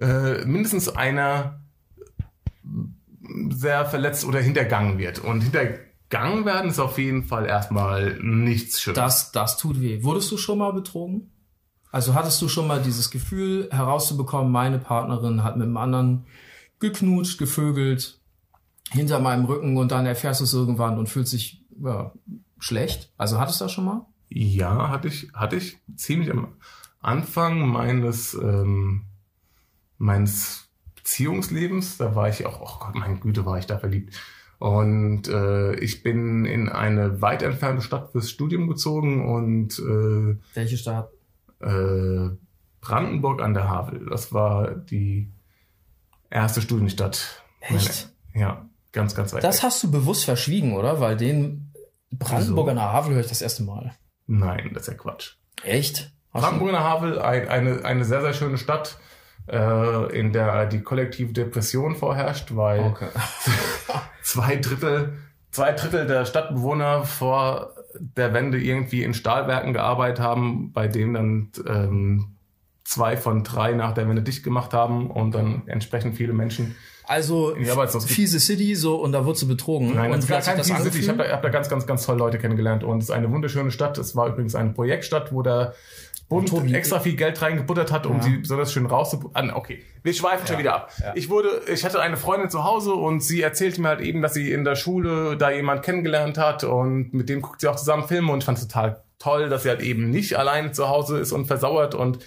äh, 0.00 0.44
mindestens 0.44 0.88
einer 0.88 1.60
sehr 3.50 3.86
verletzt 3.86 4.24
oder 4.24 4.40
hintergangen 4.40 4.98
wird. 4.98 5.20
Und 5.20 5.42
hintergangen 5.42 6.44
werden 6.44 6.70
ist 6.70 6.80
auf 6.80 6.98
jeden 6.98 7.22
Fall 7.24 7.46
erstmal 7.46 8.18
nichts 8.20 8.80
Schönes. 8.80 8.96
Das, 8.96 9.32
das 9.32 9.56
tut 9.56 9.80
weh. 9.80 10.02
Wurdest 10.02 10.30
du 10.32 10.36
schon 10.36 10.58
mal 10.58 10.72
betrogen? 10.72 11.30
Also 11.90 12.14
hattest 12.14 12.42
du 12.42 12.48
schon 12.48 12.66
mal 12.66 12.82
dieses 12.82 13.10
Gefühl 13.10 13.68
herauszubekommen, 13.70 14.52
meine 14.52 14.78
Partnerin 14.78 15.42
hat 15.42 15.56
mit 15.56 15.66
einem 15.66 15.76
anderen 15.76 16.26
geknutscht, 16.80 17.38
gevögelt, 17.38 18.20
hinter 18.90 19.20
meinem 19.20 19.44
Rücken 19.44 19.76
und 19.76 19.92
dann 19.92 20.06
erfährst 20.06 20.40
du 20.40 20.44
es 20.44 20.54
irgendwann 20.54 20.98
und 20.98 21.08
fühlt 21.08 21.28
sich 21.28 21.64
ja, 21.82 22.12
schlecht. 22.58 23.12
Also 23.16 23.38
hattest 23.38 23.60
du 23.60 23.64
das 23.64 23.72
schon 23.72 23.84
mal? 23.84 24.06
Ja, 24.28 24.88
hatte 24.88 25.08
ich, 25.08 25.30
hatte 25.34 25.56
ich 25.56 25.78
ziemlich 25.96 26.30
am 26.30 26.54
Anfang 27.00 27.66
meines, 27.68 28.34
ähm, 28.34 29.04
meines 29.98 30.68
Beziehungslebens. 30.96 31.98
Da 31.98 32.14
war 32.14 32.28
ich 32.28 32.46
auch, 32.46 32.60
oh 32.60 32.84
Gott, 32.84 32.94
meine 32.94 33.18
Güte, 33.18 33.46
war 33.46 33.58
ich 33.58 33.66
da 33.66 33.78
verliebt. 33.78 34.14
Und 34.58 35.28
äh, 35.28 35.74
ich 35.76 36.02
bin 36.02 36.44
in 36.44 36.68
eine 36.68 37.22
weit 37.22 37.42
entfernte 37.42 37.82
Stadt 37.82 38.10
fürs 38.10 38.28
Studium 38.28 38.68
gezogen 38.68 39.32
und 39.32 39.78
äh, 39.78 40.36
welche 40.54 40.76
Stadt? 40.76 41.10
Äh, 41.60 42.30
Brandenburg 42.80 43.40
an 43.40 43.54
der 43.54 43.68
Havel. 43.68 44.06
Das 44.10 44.32
war 44.32 44.74
die 44.74 45.30
erste 46.30 46.62
Studienstadt. 46.62 47.42
Echt? 47.60 48.08
Meine, 48.34 48.44
ja, 48.44 48.66
ganz, 48.92 49.14
ganz 49.14 49.32
weit. 49.32 49.44
Das 49.44 49.58
weg. 49.58 49.62
hast 49.64 49.82
du 49.82 49.90
bewusst 49.90 50.24
verschwiegen, 50.24 50.74
oder? 50.74 51.00
Weil 51.00 51.16
den 51.16 51.72
Brandenburg 52.10 52.70
an 52.70 52.76
der 52.76 52.92
Havel 52.92 53.14
höre 53.14 53.20
ich 53.20 53.28
das 53.28 53.42
erste 53.42 53.62
Mal. 53.62 53.94
Nein, 54.26 54.70
das 54.74 54.82
ist 54.82 54.88
ja 54.88 54.94
Quatsch. 54.94 55.36
Echt? 55.64 56.12
Hast 56.32 56.42
Brandenburg 56.42 56.78
Havel, 56.78 57.18
ein, 57.20 57.48
eine, 57.48 57.84
eine 57.84 58.04
sehr, 58.04 58.20
sehr 58.20 58.34
schöne 58.34 58.58
Stadt, 58.58 58.98
äh, 59.48 60.18
in 60.18 60.32
der 60.32 60.66
die 60.66 60.82
kollektive 60.82 61.32
Depression 61.32 61.96
vorherrscht, 61.96 62.54
weil 62.54 62.80
okay. 62.80 63.08
zwei 64.22 64.56
Drittel, 64.56 65.18
zwei 65.50 65.72
Drittel 65.72 66.06
der 66.06 66.26
Stadtbewohner 66.26 67.04
vor 67.04 67.74
der 67.98 68.34
Wende 68.34 68.58
irgendwie 68.58 69.02
in 69.02 69.14
Stahlwerken 69.14 69.72
gearbeitet 69.72 70.20
haben, 70.20 70.72
bei 70.72 70.88
denen 70.88 71.14
dann 71.14 71.52
ähm, 71.66 72.37
zwei 72.88 73.18
von 73.18 73.44
drei 73.44 73.72
nach 73.72 73.92
der 73.92 74.08
Wende 74.08 74.22
dicht 74.22 74.42
gemacht 74.42 74.72
haben 74.72 75.10
und 75.10 75.34
dann 75.34 75.62
entsprechend 75.66 76.16
viele 76.16 76.32
Menschen 76.32 76.74
also 77.06 77.54
fiese 78.06 78.38
City 78.38 78.74
so 78.74 78.96
und 78.96 79.12
da 79.12 79.24
wurdest 79.24 79.42
du 79.42 79.48
betrogen. 79.48 79.94
Nein, 79.94 80.12
und 80.12 80.16
das 80.18 80.24
ist 80.24 80.30
gar 80.30 80.42
keine 80.42 80.62
fiese 80.62 80.82
City. 80.82 80.98
Ich 80.98 81.08
habe 81.08 81.24
da, 81.24 81.30
hab 81.30 81.42
da 81.42 81.48
ganz, 81.48 81.68
ganz, 81.68 81.86
ganz 81.86 82.04
tolle 82.04 82.18
Leute 82.18 82.38
kennengelernt 82.38 82.84
und 82.84 82.98
es 82.98 83.06
ist 83.06 83.10
eine 83.10 83.30
wunderschöne 83.30 83.70
Stadt. 83.70 83.96
Es 83.96 84.14
war 84.14 84.28
übrigens 84.28 84.54
eine 84.54 84.70
Projektstadt, 84.70 85.32
wo 85.32 85.42
der 85.42 85.74
Bund 86.28 86.50
Tobi, 86.50 86.74
extra 86.74 87.00
viel 87.00 87.16
Geld 87.16 87.40
reingebuttert 87.40 87.92
hat, 87.92 88.06
um 88.06 88.18
ja. 88.18 88.22
sie 88.22 88.36
besonders 88.36 88.72
schön 88.72 88.84
rauszubuttern. 88.84 89.50
Okay, 89.50 89.82
wir 90.02 90.12
schweifen 90.12 90.42
ja. 90.42 90.46
schon 90.48 90.58
wieder 90.58 90.74
ab. 90.74 90.92
Ja. 91.00 91.12
Ich 91.14 91.30
wurde, 91.30 91.62
ich 91.72 91.84
hatte 91.84 92.00
eine 92.00 92.18
Freundin 92.18 92.50
zu 92.50 92.64
Hause 92.64 92.92
und 92.92 93.22
sie 93.22 93.40
erzählte 93.40 93.80
mir 93.80 93.88
halt 93.88 94.00
eben, 94.00 94.20
dass 94.20 94.34
sie 94.34 94.52
in 94.52 94.64
der 94.64 94.76
Schule 94.76 95.38
da 95.38 95.50
jemand 95.50 95.82
kennengelernt 95.82 96.36
hat 96.36 96.64
und 96.64 97.14
mit 97.14 97.30
dem 97.30 97.40
guckt 97.40 97.62
sie 97.62 97.68
auch 97.68 97.76
zusammen 97.76 98.06
Filme 98.06 98.32
und 98.32 98.40
ich 98.40 98.44
fand 98.44 98.58
es 98.58 98.68
total 98.68 99.02
toll, 99.18 99.48
dass 99.48 99.62
sie 99.62 99.70
halt 99.70 99.80
eben 99.80 100.10
nicht 100.10 100.38
alleine 100.38 100.72
zu 100.72 100.90
Hause 100.90 101.18
ist 101.18 101.32
und 101.32 101.46
versauert 101.46 101.94
und 101.94 102.18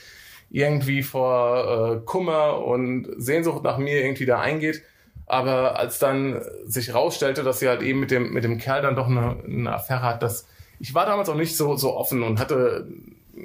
irgendwie 0.51 1.01
vor 1.01 1.95
äh, 1.95 2.05
Kummer 2.05 2.63
und 2.65 3.07
Sehnsucht 3.17 3.63
nach 3.63 3.77
mir 3.77 4.03
irgendwie 4.03 4.25
da 4.25 4.39
eingeht. 4.39 4.83
Aber 5.25 5.79
als 5.79 5.97
dann 5.97 6.41
sich 6.65 6.93
rausstellte, 6.93 7.43
dass 7.43 7.59
sie 7.59 7.69
halt 7.69 7.81
eben 7.81 8.01
mit 8.01 8.11
dem, 8.11 8.33
mit 8.33 8.43
dem 8.43 8.57
Kerl 8.57 8.81
dann 8.81 8.95
doch 8.95 9.07
eine, 9.07 9.41
eine 9.43 9.73
Affäre 9.73 10.01
hat, 10.01 10.21
dass 10.23 10.47
ich 10.79 10.93
war 10.93 11.05
damals 11.05 11.29
auch 11.29 11.35
nicht 11.35 11.55
so, 11.55 11.75
so 11.75 11.95
offen 11.95 12.23
und 12.23 12.39
hatte, 12.39 12.87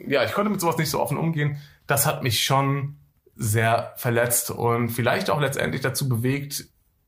ja, 0.09 0.25
ich 0.25 0.33
konnte 0.33 0.51
mit 0.51 0.61
sowas 0.61 0.79
nicht 0.79 0.91
so 0.91 1.01
offen 1.01 1.19
umgehen. 1.19 1.59
Das 1.87 2.07
hat 2.07 2.23
mich 2.23 2.43
schon 2.43 2.97
sehr 3.37 3.93
verletzt 3.97 4.51
und 4.51 4.89
vielleicht 4.89 5.31
auch 5.31 5.41
letztendlich 5.41 5.83
dazu 5.83 6.09
bewegt, 6.09 6.65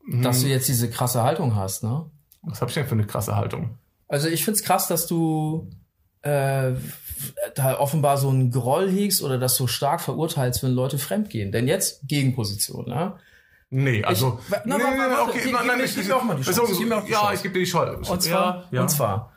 dass 0.07 0.37
hm, 0.37 0.43
du 0.43 0.49
jetzt 0.49 0.67
diese 0.67 0.89
krasse 0.89 1.23
Haltung 1.23 1.55
hast, 1.55 1.83
ne? 1.83 2.05
Was 2.43 2.61
habe 2.61 2.69
ich 2.69 2.75
denn 2.75 2.85
für 2.85 2.93
eine 2.93 3.05
krasse 3.05 3.35
Haltung? 3.35 3.77
Also 4.07 4.29
ich 4.29 4.45
find's 4.45 4.63
krass, 4.63 4.87
dass 4.87 5.07
du 5.07 5.69
äh, 6.21 6.71
da 7.55 7.79
offenbar 7.79 8.17
so 8.17 8.29
einen 8.29 8.51
Groll 8.51 8.89
hegst 8.89 9.21
oder 9.21 9.37
das 9.37 9.55
so 9.55 9.67
stark 9.67 10.01
verurteilst, 10.01 10.63
wenn 10.63 10.71
Leute 10.71 10.97
fremdgehen. 10.97 11.51
Denn 11.51 11.67
jetzt 11.67 12.07
Gegenposition, 12.07 12.87
ne? 12.87 13.15
Nee, 13.71 14.03
also. 14.03 14.39
Ich, 14.47 14.55
na, 14.65 14.77
nee, 14.77 14.83
nee, 14.83 15.29
okay, 15.29 15.39
gib, 15.43 15.53
nein, 15.53 15.67
nein, 15.67 15.81
ich, 15.83 15.93
gib 15.93 16.07
mir 16.07 16.15
auch 16.15 16.23
mal 16.23 16.35
die 16.35 16.41
Chance. 16.41 16.61
Also, 16.61 16.73
auch 16.73 17.03
die 17.05 17.11
ja, 17.11 17.19
Chance. 17.19 17.33
ich 17.35 17.43
gebe 17.43 17.53
dir 17.53 17.59
die 17.59 17.69
Chance. 17.69 18.11
Und 18.11 18.21
zwar, 18.21 18.55
ja, 18.55 18.67
ja. 18.71 18.81
und 18.81 18.89
zwar, 18.89 19.33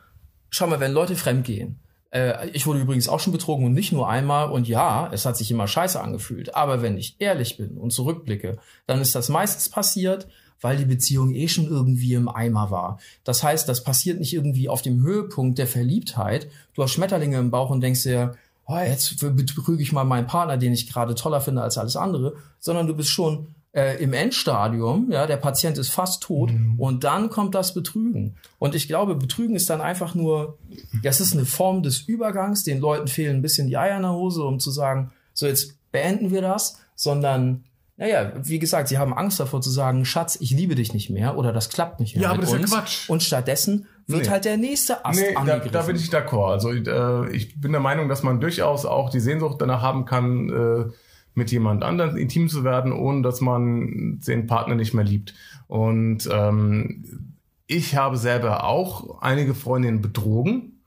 schau 0.48 0.66
mal, 0.66 0.80
wenn 0.80 0.92
Leute 0.92 1.16
fremdgehen, 1.16 1.80
äh, 2.12 2.48
ich 2.50 2.66
wurde 2.66 2.80
übrigens 2.80 3.08
auch 3.08 3.20
schon 3.20 3.32
betrogen 3.32 3.66
und 3.66 3.74
nicht 3.74 3.92
nur 3.92 4.08
einmal 4.08 4.50
und 4.50 4.68
ja, 4.68 5.10
es 5.12 5.26
hat 5.26 5.36
sich 5.36 5.50
immer 5.50 5.66
scheiße 5.66 6.00
angefühlt. 6.00 6.54
Aber 6.54 6.80
wenn 6.82 6.96
ich 6.96 7.16
ehrlich 7.18 7.58
bin 7.58 7.76
und 7.76 7.92
zurückblicke, 7.92 8.58
dann 8.86 9.00
ist 9.00 9.14
das 9.14 9.28
meistens 9.28 9.68
passiert, 9.68 10.28
weil 10.62 10.78
die 10.78 10.87
Beziehung 10.87 11.35
eh 11.35 11.49
schon 11.49 11.66
irgendwie 11.66 12.14
im 12.14 12.28
Eimer 12.28 12.71
war. 12.71 12.99
Das 13.25 13.42
heißt, 13.42 13.69
das 13.69 13.85
passiert 13.85 14.19
nicht 14.19 14.33
irgendwie 14.33 14.69
auf 14.71 14.81
dem 14.81 15.02
Höhepunkt 15.02 15.59
der 15.59 15.66
Verliebtheit. 15.66 16.49
Du 16.75 16.83
hast 16.83 16.92
Schmetterlinge 16.92 17.38
im 17.38 17.50
Bauch 17.50 17.69
und 17.71 17.83
denkst 17.83 18.04
dir, 18.04 18.37
oh, 18.66 18.78
jetzt 18.78 19.21
betrüge 19.21 19.83
ich 19.83 19.92
mal 19.92 20.04
meinen 20.04 20.26
Partner, 20.26 20.57
den 20.57 20.73
ich 20.73 20.90
gerade 20.90 21.14
toller 21.14 21.40
finde 21.40 21.62
als 21.62 21.76
alles 21.76 21.97
andere, 21.97 22.35
sondern 22.59 22.87
du 22.87 22.95
bist 22.95 23.11
schon 23.11 23.49
äh, 23.75 24.02
im 24.02 24.12
Endstadium, 24.12 25.11
ja, 25.11 25.26
der 25.26 25.38
Patient 25.38 25.78
ist 25.78 25.88
fast 25.88 26.23
tot 26.23 26.52
Mhm. 26.52 26.78
und 26.78 27.04
dann 27.04 27.31
kommt 27.31 27.54
das 27.54 27.73
Betrügen. 27.73 28.37
Und 28.59 28.75
ich 28.75 28.87
glaube, 28.87 29.14
Betrügen 29.14 29.57
ist 29.57 29.71
dann 29.71 29.81
einfach 29.81 30.14
nur, 30.14 30.59
das 31.02 31.21
ist 31.21 31.33
eine 31.33 31.47
Form 31.47 31.83
des 31.83 32.00
Übergangs, 32.00 32.64
den 32.64 32.81
Leuten 32.81 33.09
fehlen 33.09 33.37
ein 33.37 33.42
bisschen 33.42 33.69
die 33.69 33.78
Eier 33.78 33.97
in 33.97 34.02
der 34.02 34.12
Hose, 34.12 34.42
um 34.45 34.61
zu 34.61 34.71
sagen, 34.71 35.11
so 35.33 35.47
jetzt 35.47 35.75
beenden 35.90 36.31
wir 36.31 36.42
das, 36.42 36.78
sondern 36.95 37.64
naja, 38.02 38.32
wie 38.42 38.59
gesagt, 38.59 38.88
sie 38.88 38.99
haben 38.99 39.14
Angst 39.14 39.38
davor 39.38 39.61
zu 39.61 39.71
sagen, 39.71 40.04
Schatz, 40.04 40.37
ich 40.40 40.50
liebe 40.50 40.75
dich 40.75 40.92
nicht 40.92 41.09
mehr 41.09 41.38
oder 41.38 41.52
das 41.52 41.68
klappt 41.68 42.00
nicht 42.00 42.16
mehr 42.16 42.25
Ja, 42.25 42.30
aber 42.30 42.40
das 42.40 42.50
ist 42.50 42.56
ja 42.56 42.61
uns. 42.62 42.71
Quatsch. 42.73 43.09
Und 43.09 43.23
stattdessen 43.23 43.87
wird 44.09 44.23
Nee. 44.25 44.28
halt 44.30 44.44
der 44.44 44.56
nächste 44.56 45.04
Ast 45.04 45.21
Nee, 45.21 45.35
da, 45.35 45.40
angegriffen. 45.40 45.73
da 45.73 45.82
bin 45.82 45.94
ich 45.94 46.09
d'accord. 46.11 46.50
Also 46.50 46.73
äh, 46.73 47.30
ich 47.30 47.61
bin 47.61 47.71
der 47.71 47.80
Meinung, 47.80 48.09
dass 48.09 48.25
man 48.25 48.40
durchaus 48.40 48.87
auch 48.87 49.09
die 49.09 49.21
Sehnsucht 49.21 49.61
danach 49.61 49.82
haben 49.82 50.04
kann, 50.04 50.49
äh, 50.50 50.92
mit 51.35 51.52
jemand 51.52 51.85
anderem 51.85 52.16
intim 52.16 52.49
zu 52.49 52.64
werden, 52.64 52.92
ohne 52.92 53.23
dass 53.23 53.40
man 53.40 54.18
den 54.26 54.49
Partner 54.49 54.75
nicht 54.75 54.94
mehr 54.94 55.04
liebt. 55.04 55.35
Und 55.68 56.28
ähm, 56.30 57.37
ich 57.68 57.94
habe 57.94 58.16
selber 58.16 58.64
auch 58.64 59.23
einige 59.23 59.54
Freundinnen 59.54 60.02
betrogen. 60.02 60.82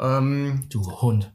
Ähm, 0.00 0.64
du 0.70 0.90
Hund. 1.02 1.32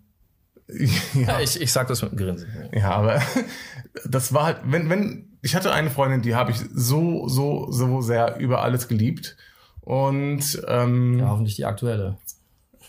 Ja, 1.13 1.39
ich, 1.41 1.59
ich 1.61 1.71
sag 1.71 1.87
das 1.87 2.01
mit 2.01 2.11
einem 2.11 2.19
Grinsen. 2.19 2.47
ja, 2.73 2.91
aber 2.91 3.21
das 4.05 4.33
war 4.33 4.45
halt, 4.45 4.57
wenn, 4.65 4.89
wenn, 4.89 5.37
ich 5.41 5.55
hatte 5.55 5.71
eine 5.73 5.89
Freundin, 5.89 6.21
die 6.21 6.35
habe 6.35 6.51
ich 6.51 6.57
so, 6.73 7.27
so, 7.27 7.71
so 7.71 8.01
sehr 8.01 8.37
über 8.37 8.61
alles 8.61 8.87
geliebt. 8.87 9.37
Und 9.81 10.61
ähm, 10.67 11.19
Ja, 11.19 11.29
hoffentlich 11.29 11.55
die 11.55 11.65
aktuelle. 11.65 12.17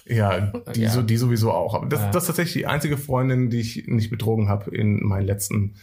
Ja, 0.05 0.53
die, 0.75 0.83
Ja. 0.83 0.91
So, 0.91 1.03
die 1.03 1.17
sowieso 1.17 1.51
auch. 1.53 1.75
Aber 1.75 1.87
das, 1.87 2.01
Ja. 2.01 2.11
das 2.11 2.25
ist 2.25 2.27
tatsächlich 2.29 2.62
die 2.62 2.67
einzige 2.67 2.99
Freundin, 2.99 3.51
die 3.51 3.61
ich 3.61 3.85
nicht 3.87 4.11
betrogen 4.11 4.49
habe 4.49 4.75
in 4.75 5.03
meinen 5.03 5.27
letzten 5.27 5.75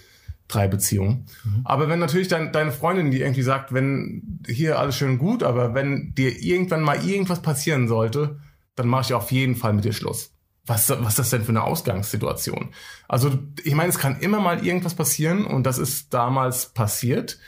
drei 0.47 0.67
Beziehungen. 0.67 1.25
Mhm. 1.43 1.61
Aber 1.63 1.89
wenn 1.89 1.99
natürlich 1.99 2.27
dein, 2.27 2.51
deine 2.51 2.71
Freundin, 2.71 3.11
die 3.11 3.21
irgendwie 3.21 3.41
sagt, 3.43 3.73
wenn 3.73 4.39
hier 4.47 4.79
alles 4.79 4.95
schön 4.97 5.17
gut, 5.17 5.43
aber 5.43 5.73
wenn 5.73 6.13
dir 6.15 6.41
irgendwann 6.41 6.81
mal 6.81 7.03
irgendwas 7.05 7.41
passieren 7.41 7.87
sollte, 7.87 8.39
dann 8.75 8.87
mache 8.87 9.01
ich 9.03 9.13
auf 9.13 9.31
jeden 9.31 9.55
Fall 9.55 9.73
mit 9.73 9.85
dir 9.85 9.93
Schluss. 9.93 10.31
Was, 10.69 10.89
was 10.89 11.09
ist 11.09 11.19
das 11.19 11.29
denn 11.31 11.43
für 11.43 11.49
eine 11.49 11.63
Ausgangssituation? 11.63 12.69
Also 13.07 13.31
ich 13.63 13.73
meine, 13.73 13.89
es 13.89 13.97
kann 13.97 14.19
immer 14.19 14.39
mal 14.39 14.63
irgendwas 14.63 14.93
passieren 14.93 15.45
und 15.45 15.63
das 15.63 15.79
ist 15.79 16.13
damals 16.13 16.67
passiert. 16.67 17.39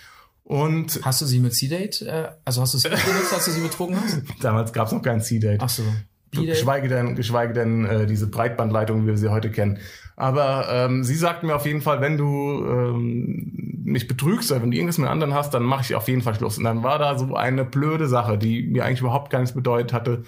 Und 0.43 0.99
Hast 1.03 1.21
du 1.21 1.25
sie 1.25 1.39
mit 1.39 1.53
C-Date, 1.53 2.01
äh, 2.01 2.29
also 2.43 2.61
hast 2.61 2.73
du 2.73 2.79
sie 2.79 2.89
benutzt, 2.89 3.33
als 3.33 3.45
du 3.45 3.51
sie 3.51 3.61
betrogen 3.61 3.95
hast? 4.01 4.21
damals 4.41 4.73
gab 4.73 4.87
es 4.87 4.93
noch 4.93 5.03
kein 5.03 5.21
C-Date. 5.21 5.61
Ach 5.61 5.69
so. 5.69 5.83
Geschweige 6.31 6.87
denn, 6.87 7.15
geschweige 7.15 7.53
denn 7.53 7.85
äh, 7.85 8.07
diese 8.07 8.25
Breitbandleitung, 8.27 9.03
wie 9.03 9.07
wir 9.07 9.17
sie 9.17 9.29
heute 9.29 9.51
kennen. 9.51 9.79
Aber 10.15 10.67
ähm, 10.69 11.03
sie 11.03 11.15
sagt 11.15 11.43
mir 11.43 11.55
auf 11.55 11.65
jeden 11.65 11.81
Fall, 11.81 12.01
wenn 12.01 12.17
du 12.17 12.65
ähm, 12.65 13.81
mich 13.83 14.07
betrügst 14.07 14.51
oder 14.51 14.61
wenn 14.61 14.71
du 14.71 14.77
irgendwas 14.77 14.97
mit 14.97 15.09
anderen 15.09 15.33
hast, 15.33 15.53
dann 15.53 15.63
mache 15.63 15.81
ich 15.83 15.95
auf 15.95 16.07
jeden 16.07 16.21
Fall 16.21 16.35
Schluss. 16.35 16.57
Und 16.57 16.63
dann 16.63 16.83
war 16.83 16.99
da 16.99 17.19
so 17.19 17.35
eine 17.35 17.65
blöde 17.65 18.07
Sache, 18.07 18.37
die 18.37 18.63
mir 18.63 18.85
eigentlich 18.85 19.01
überhaupt 19.01 19.29
gar 19.29 19.39
nichts 19.39 19.53
bedeutet 19.53 19.93
hatte. 19.93 20.23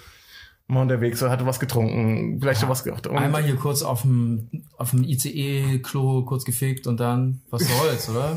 Mal 0.66 0.82
unterwegs, 0.82 1.22
oder 1.22 1.30
hatte 1.30 1.44
was 1.44 1.60
getrunken, 1.60 2.38
vielleicht 2.40 2.62
noch 2.62 2.70
was. 2.70 2.86
Und 2.86 3.18
Einmal 3.18 3.42
hier 3.42 3.56
kurz 3.56 3.82
auf 3.82 4.02
dem, 4.02 4.48
auf 4.78 4.90
dem 4.90 5.04
ICE-Klo 5.04 6.24
kurz 6.24 6.44
gefegt 6.44 6.86
und 6.86 7.00
dann, 7.00 7.42
was 7.50 7.68
soll's, 7.68 8.08
oder? 8.08 8.34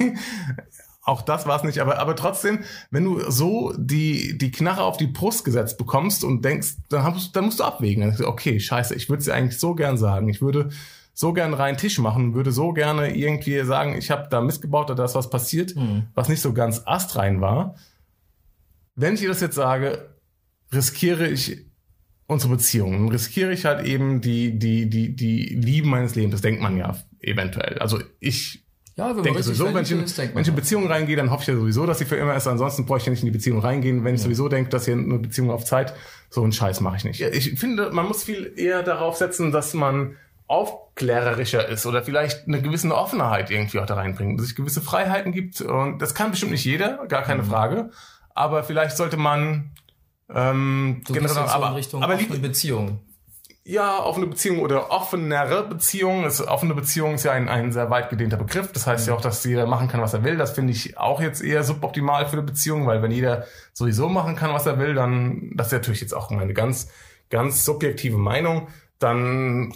auch 1.07 1.21
das 1.21 1.47
war 1.47 1.55
es 1.55 1.63
nicht, 1.63 1.79
aber, 1.79 1.99
aber 1.99 2.17
trotzdem, 2.17 2.59
wenn 2.91 3.05
du 3.05 3.31
so 3.31 3.73
die, 3.77 4.37
die 4.37 4.51
Knarre 4.51 4.83
auf 4.83 4.97
die 4.97 5.07
Brust 5.07 5.45
gesetzt 5.45 5.77
bekommst 5.77 6.25
und 6.25 6.43
denkst, 6.43 6.75
dann, 6.89 7.05
hast, 7.05 7.33
dann 7.33 7.45
musst 7.45 7.61
du 7.61 7.63
abwägen. 7.63 8.03
Dann 8.03 8.25
okay, 8.25 8.59
scheiße, 8.59 8.93
ich 8.93 9.07
würde 9.07 9.19
es 9.19 9.25
dir 9.25 9.33
eigentlich 9.33 9.57
so 9.57 9.73
gern 9.73 9.97
sagen. 9.97 10.27
Ich 10.27 10.41
würde 10.41 10.67
so 11.13 11.31
gern 11.31 11.53
reinen 11.53 11.77
Tisch 11.77 11.97
machen, 11.97 12.33
würde 12.35 12.51
so 12.51 12.73
gerne 12.73 13.15
irgendwie 13.15 13.63
sagen, 13.63 13.95
ich 13.95 14.11
habe 14.11 14.27
da 14.29 14.41
missgebaut 14.41 14.87
oder 14.87 14.95
da 14.95 15.05
ist 15.05 15.15
was 15.15 15.29
passiert, 15.29 15.73
was 16.13 16.27
nicht 16.27 16.41
so 16.41 16.51
ganz 16.51 16.81
astrein 16.85 17.39
war. 17.39 17.75
Wenn 18.95 19.13
ich 19.13 19.21
dir 19.21 19.29
das 19.29 19.39
jetzt 19.39 19.55
sage, 19.55 20.09
riskiere 20.73 21.27
ich 21.27 21.66
unsere 22.27 22.51
Beziehung, 22.53 22.91
dann 22.93 23.09
riskiere 23.09 23.51
ich 23.53 23.65
halt 23.65 23.85
eben 23.85 24.21
die, 24.21 24.59
die, 24.59 24.89
die, 24.89 25.15
die 25.15 25.45
Lieben 25.55 25.89
meines 25.89 26.15
Lebens. 26.15 26.33
Das 26.33 26.41
denkt 26.41 26.61
man 26.61 26.77
ja 26.77 26.95
eventuell. 27.21 27.77
Also 27.79 27.99
ich 28.19 28.63
Ja, 28.97 29.09
wenn 29.09 29.15
man 29.15 29.23
denke 29.23 29.43
sowieso, 29.43 29.73
wenn 29.73 29.83
ich, 29.83 29.91
in, 29.91 30.03
ist, 30.03 30.17
denkt 30.17 30.35
wenn 30.35 30.41
ich 30.41 30.47
in 30.47 30.53
man. 30.53 30.61
Beziehung 30.61 30.87
reingehe, 30.87 31.15
dann 31.15 31.31
hoffe 31.31 31.43
ich 31.43 31.47
ja 31.47 31.55
sowieso, 31.55 31.85
dass 31.85 31.99
sie 31.99 32.05
für 32.05 32.17
immer 32.17 32.35
ist. 32.35 32.47
Ansonsten 32.47 32.85
bräuchte 32.85 33.03
ich 33.03 33.05
ja 33.07 33.11
nicht 33.11 33.21
in 33.23 33.27
die 33.27 33.37
Beziehung 33.37 33.59
reingehen. 33.59 34.03
Wenn 34.03 34.15
ich 34.15 34.21
sowieso 34.21 34.49
denke, 34.49 34.69
dass 34.69 34.85
hier 34.85 34.95
eine 34.95 35.19
Beziehung 35.19 35.51
auf 35.51 35.63
Zeit, 35.65 35.93
so 36.29 36.43
einen 36.43 36.51
Scheiß 36.51 36.81
mache 36.81 36.97
ich 36.97 37.03
nicht. 37.05 37.21
Ich 37.21 37.57
finde, 37.59 37.91
man 37.91 38.05
muss 38.07 38.23
viel 38.23 38.51
eher 38.57 38.83
darauf 38.83 39.15
setzen, 39.15 39.51
dass 39.53 39.73
man 39.73 40.17
aufklärerischer 40.47 41.67
ist 41.69 41.85
oder 41.85 42.03
vielleicht 42.03 42.47
eine 42.47 42.61
gewisse 42.61 42.93
Offenheit 42.95 43.49
irgendwie 43.51 43.79
auch 43.79 43.85
da 43.85 43.95
reinbringt, 43.95 44.39
dass 44.39 44.47
sich 44.47 44.55
gewisse 44.55 44.81
Freiheiten 44.81 45.31
gibt. 45.31 45.61
Und 45.61 45.99
das 46.01 46.13
kann 46.15 46.31
bestimmt 46.31 46.51
nicht 46.51 46.65
jeder, 46.65 47.05
gar 47.07 47.23
keine 47.23 47.43
Mhm. 47.43 47.47
Frage. 47.47 47.89
Aber 48.33 48.63
vielleicht 48.63 48.97
sollte 48.97 49.17
man 49.17 49.71
ähm, 50.33 51.01
Du 51.05 51.13
jetzt 51.13 51.33
so 51.33 51.39
in 51.39 51.73
Richtung 51.73 52.03
aber 52.03 52.15
offene 52.15 52.39
Beziehung. 52.39 52.99
ja, 53.63 54.03
offene 54.03 54.27
Beziehung 54.27 54.59
oder 54.59 54.91
offenere 54.91 55.67
Beziehung. 55.67 56.23
Das, 56.23 56.45
offene 56.45 56.73
Beziehung 56.73 57.15
ist 57.15 57.23
ja 57.23 57.31
ein, 57.33 57.49
ein 57.49 57.71
sehr 57.71 57.89
weit 57.89 58.09
gedehnter 58.09 58.37
Begriff. 58.37 58.71
Das 58.71 58.87
heißt 58.87 59.07
ja 59.07 59.13
auch, 59.13 59.21
dass 59.21 59.43
jeder 59.43 59.65
machen 59.67 59.87
kann, 59.87 60.01
was 60.01 60.13
er 60.13 60.23
will. 60.23 60.37
Das 60.37 60.51
finde 60.51 60.71
ich 60.73 60.97
auch 60.97 61.21
jetzt 61.21 61.41
eher 61.41 61.63
suboptimal 61.63 62.25
für 62.27 62.33
eine 62.33 62.43
Beziehung, 62.43 62.85
weil 62.87 63.01
wenn 63.01 63.11
jeder 63.11 63.45
sowieso 63.73 64.09
machen 64.09 64.35
kann, 64.35 64.53
was 64.53 64.65
er 64.65 64.79
will, 64.79 64.93
dann, 64.93 65.51
das 65.55 65.67
ist 65.67 65.73
natürlich 65.73 66.01
jetzt 66.01 66.13
auch 66.13 66.29
meine 66.29 66.53
ganz, 66.53 66.89
ganz 67.29 67.65
subjektive 67.65 68.17
Meinung, 68.17 68.67
dann 68.99 69.73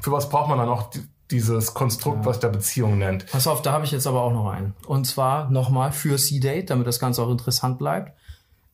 für 0.00 0.12
was 0.12 0.28
braucht 0.28 0.48
man 0.48 0.58
dann 0.58 0.68
noch 0.68 0.90
die, 0.90 1.02
dieses 1.30 1.74
Konstrukt, 1.74 2.24
was 2.24 2.38
der 2.40 2.48
Beziehung 2.48 2.98
nennt? 2.98 3.26
Pass 3.30 3.46
auf, 3.46 3.60
da 3.62 3.72
habe 3.72 3.84
ich 3.84 3.90
jetzt 3.90 4.06
aber 4.06 4.22
auch 4.22 4.32
noch 4.32 4.48
einen. 4.48 4.74
Und 4.86 5.06
zwar 5.06 5.50
nochmal 5.50 5.92
für 5.92 6.16
C-Date, 6.16 6.70
damit 6.70 6.86
das 6.86 7.00
Ganze 7.00 7.22
auch 7.22 7.30
interessant 7.30 7.78
bleibt. 7.78 8.12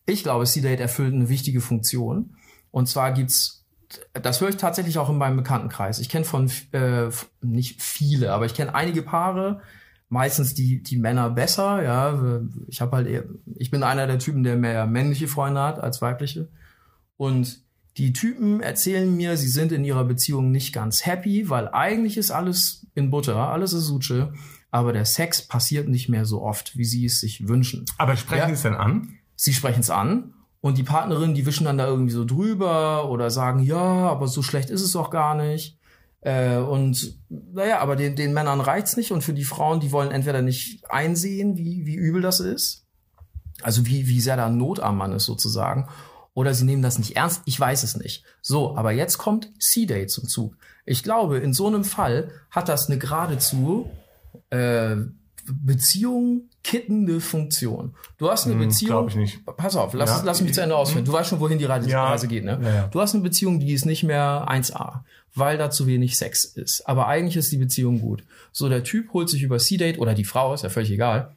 Ich 0.06 0.22
glaube, 0.22 0.44
C-Date 0.44 0.80
erfüllt 0.80 1.14
eine 1.14 1.28
wichtige 1.28 1.60
Funktion. 1.60 2.36
Und 2.70 2.88
zwar 2.88 3.12
gibt's, 3.12 3.64
das 4.14 4.40
höre 4.40 4.48
ich 4.48 4.56
tatsächlich 4.56 4.98
auch 4.98 5.10
in 5.10 5.18
meinem 5.18 5.36
Bekanntenkreis. 5.36 5.98
Ich 5.98 6.08
kenne 6.08 6.24
von, 6.24 6.50
äh, 6.72 7.08
nicht 7.40 7.82
viele, 7.82 8.32
aber 8.32 8.46
ich 8.46 8.54
kenne 8.54 8.74
einige 8.74 9.02
Paare, 9.02 9.60
meistens 10.08 10.54
die, 10.54 10.82
die 10.82 10.98
Männer 10.98 11.30
besser, 11.30 11.82
ja. 11.82 12.42
Ich 12.68 12.80
habe 12.80 12.96
halt 12.96 13.08
eher, 13.08 13.24
ich 13.56 13.70
bin 13.70 13.82
einer 13.82 14.06
der 14.06 14.18
Typen, 14.18 14.42
der 14.42 14.56
mehr 14.56 14.86
männliche 14.86 15.28
Freunde 15.28 15.62
hat 15.62 15.78
als 15.78 16.02
weibliche. 16.02 16.48
Und 17.16 17.62
die 17.96 18.12
Typen 18.12 18.60
erzählen 18.60 19.14
mir, 19.14 19.36
sie 19.36 19.48
sind 19.48 19.72
in 19.72 19.84
ihrer 19.84 20.04
Beziehung 20.04 20.50
nicht 20.50 20.72
ganz 20.72 21.04
happy, 21.04 21.50
weil 21.50 21.68
eigentlich 21.68 22.16
ist 22.16 22.30
alles 22.30 22.86
in 22.94 23.10
Butter, 23.10 23.36
alles 23.36 23.72
ist 23.74 23.84
Suche, 23.84 24.32
aber 24.70 24.92
der 24.94 25.04
Sex 25.04 25.46
passiert 25.46 25.88
nicht 25.88 26.08
mehr 26.08 26.24
so 26.24 26.42
oft, 26.42 26.76
wie 26.76 26.84
sie 26.84 27.04
es 27.04 27.20
sich 27.20 27.48
wünschen. 27.48 27.84
Aber 27.98 28.16
sprechen 28.16 28.40
Ja. 28.40 28.46
Sie 28.48 28.54
es 28.54 28.62
denn 28.62 28.74
an? 28.74 29.18
Sie 29.42 29.52
sprechen 29.52 29.80
es 29.80 29.90
an 29.90 30.34
und 30.60 30.78
die 30.78 30.84
Partnerin, 30.84 31.34
die 31.34 31.44
wischen 31.46 31.64
dann 31.64 31.76
da 31.76 31.88
irgendwie 31.88 32.12
so 32.12 32.24
drüber 32.24 33.10
oder 33.10 33.28
sagen, 33.28 33.58
ja, 33.64 33.76
aber 33.76 34.28
so 34.28 34.40
schlecht 34.40 34.70
ist 34.70 34.82
es 34.82 34.92
doch 34.92 35.10
gar 35.10 35.34
nicht. 35.34 35.80
Äh, 36.20 36.58
und 36.58 37.18
naja, 37.28 37.80
aber 37.80 37.96
den, 37.96 38.14
den 38.14 38.34
Männern 38.34 38.60
reicht's 38.60 38.96
nicht 38.96 39.10
und 39.10 39.22
für 39.22 39.32
die 39.32 39.42
Frauen, 39.42 39.80
die 39.80 39.90
wollen 39.90 40.12
entweder 40.12 40.42
nicht 40.42 40.88
einsehen, 40.88 41.56
wie, 41.56 41.86
wie 41.86 41.96
übel 41.96 42.22
das 42.22 42.38
ist, 42.38 42.86
also 43.62 43.84
wie, 43.84 44.06
wie 44.06 44.20
sehr 44.20 44.36
da 44.36 44.48
Not 44.48 44.78
am 44.78 44.96
Mann 44.96 45.10
ist 45.10 45.24
sozusagen, 45.24 45.88
oder 46.34 46.54
sie 46.54 46.64
nehmen 46.64 46.82
das 46.82 47.00
nicht 47.00 47.16
ernst, 47.16 47.42
ich 47.44 47.58
weiß 47.58 47.82
es 47.82 47.96
nicht. 47.96 48.22
So, 48.42 48.76
aber 48.76 48.92
jetzt 48.92 49.18
kommt 49.18 49.50
C-Date 49.60 50.08
zum 50.12 50.28
Zug. 50.28 50.56
Ich 50.84 51.02
glaube, 51.02 51.38
in 51.38 51.52
so 51.52 51.66
einem 51.66 51.82
Fall 51.82 52.30
hat 52.48 52.68
das 52.68 52.86
eine 52.88 52.98
geradezu 52.98 53.90
äh, 54.50 54.98
Beziehung 55.44 56.42
kittende 56.62 57.20
Funktion. 57.20 57.94
Du 58.18 58.30
hast 58.30 58.46
eine 58.46 58.54
Beziehung. 58.56 58.90
glaub 58.90 59.08
ich 59.08 59.16
nicht. 59.16 59.44
Pass 59.56 59.76
auf, 59.76 59.92
lass, 59.94 60.10
Ja. 60.10 60.22
lass 60.24 60.40
mich 60.40 60.54
zu 60.54 60.62
Ende 60.62 60.76
ausführen. 60.76 61.04
Du 61.04 61.12
weißt 61.12 61.30
schon, 61.30 61.40
wohin 61.40 61.58
die 61.58 61.64
Reise, 61.64 61.88
Ja. 61.88 62.08
Reise 62.08 62.28
geht, 62.28 62.44
ne? 62.44 62.58
Ja, 62.62 62.74
ja. 62.74 62.86
Du 62.88 63.00
hast 63.00 63.14
eine 63.14 63.22
Beziehung, 63.22 63.58
die 63.60 63.72
ist 63.72 63.84
nicht 63.84 64.02
mehr 64.04 64.46
1A, 64.48 65.04
weil 65.34 65.58
da 65.58 65.70
zu 65.70 65.86
wenig 65.86 66.16
Sex 66.16 66.44
ist. 66.44 66.86
Aber 66.88 67.08
eigentlich 67.08 67.36
ist 67.36 67.50
die 67.50 67.56
Beziehung 67.58 68.00
gut. 68.00 68.22
So, 68.52 68.68
der 68.68 68.84
Typ 68.84 69.12
holt 69.12 69.28
sich 69.28 69.42
über 69.42 69.58
C-Date 69.58 69.98
oder 69.98 70.14
die 70.14 70.24
Frau, 70.24 70.54
ist 70.54 70.62
ja 70.62 70.68
völlig 70.68 70.90
egal, 70.90 71.32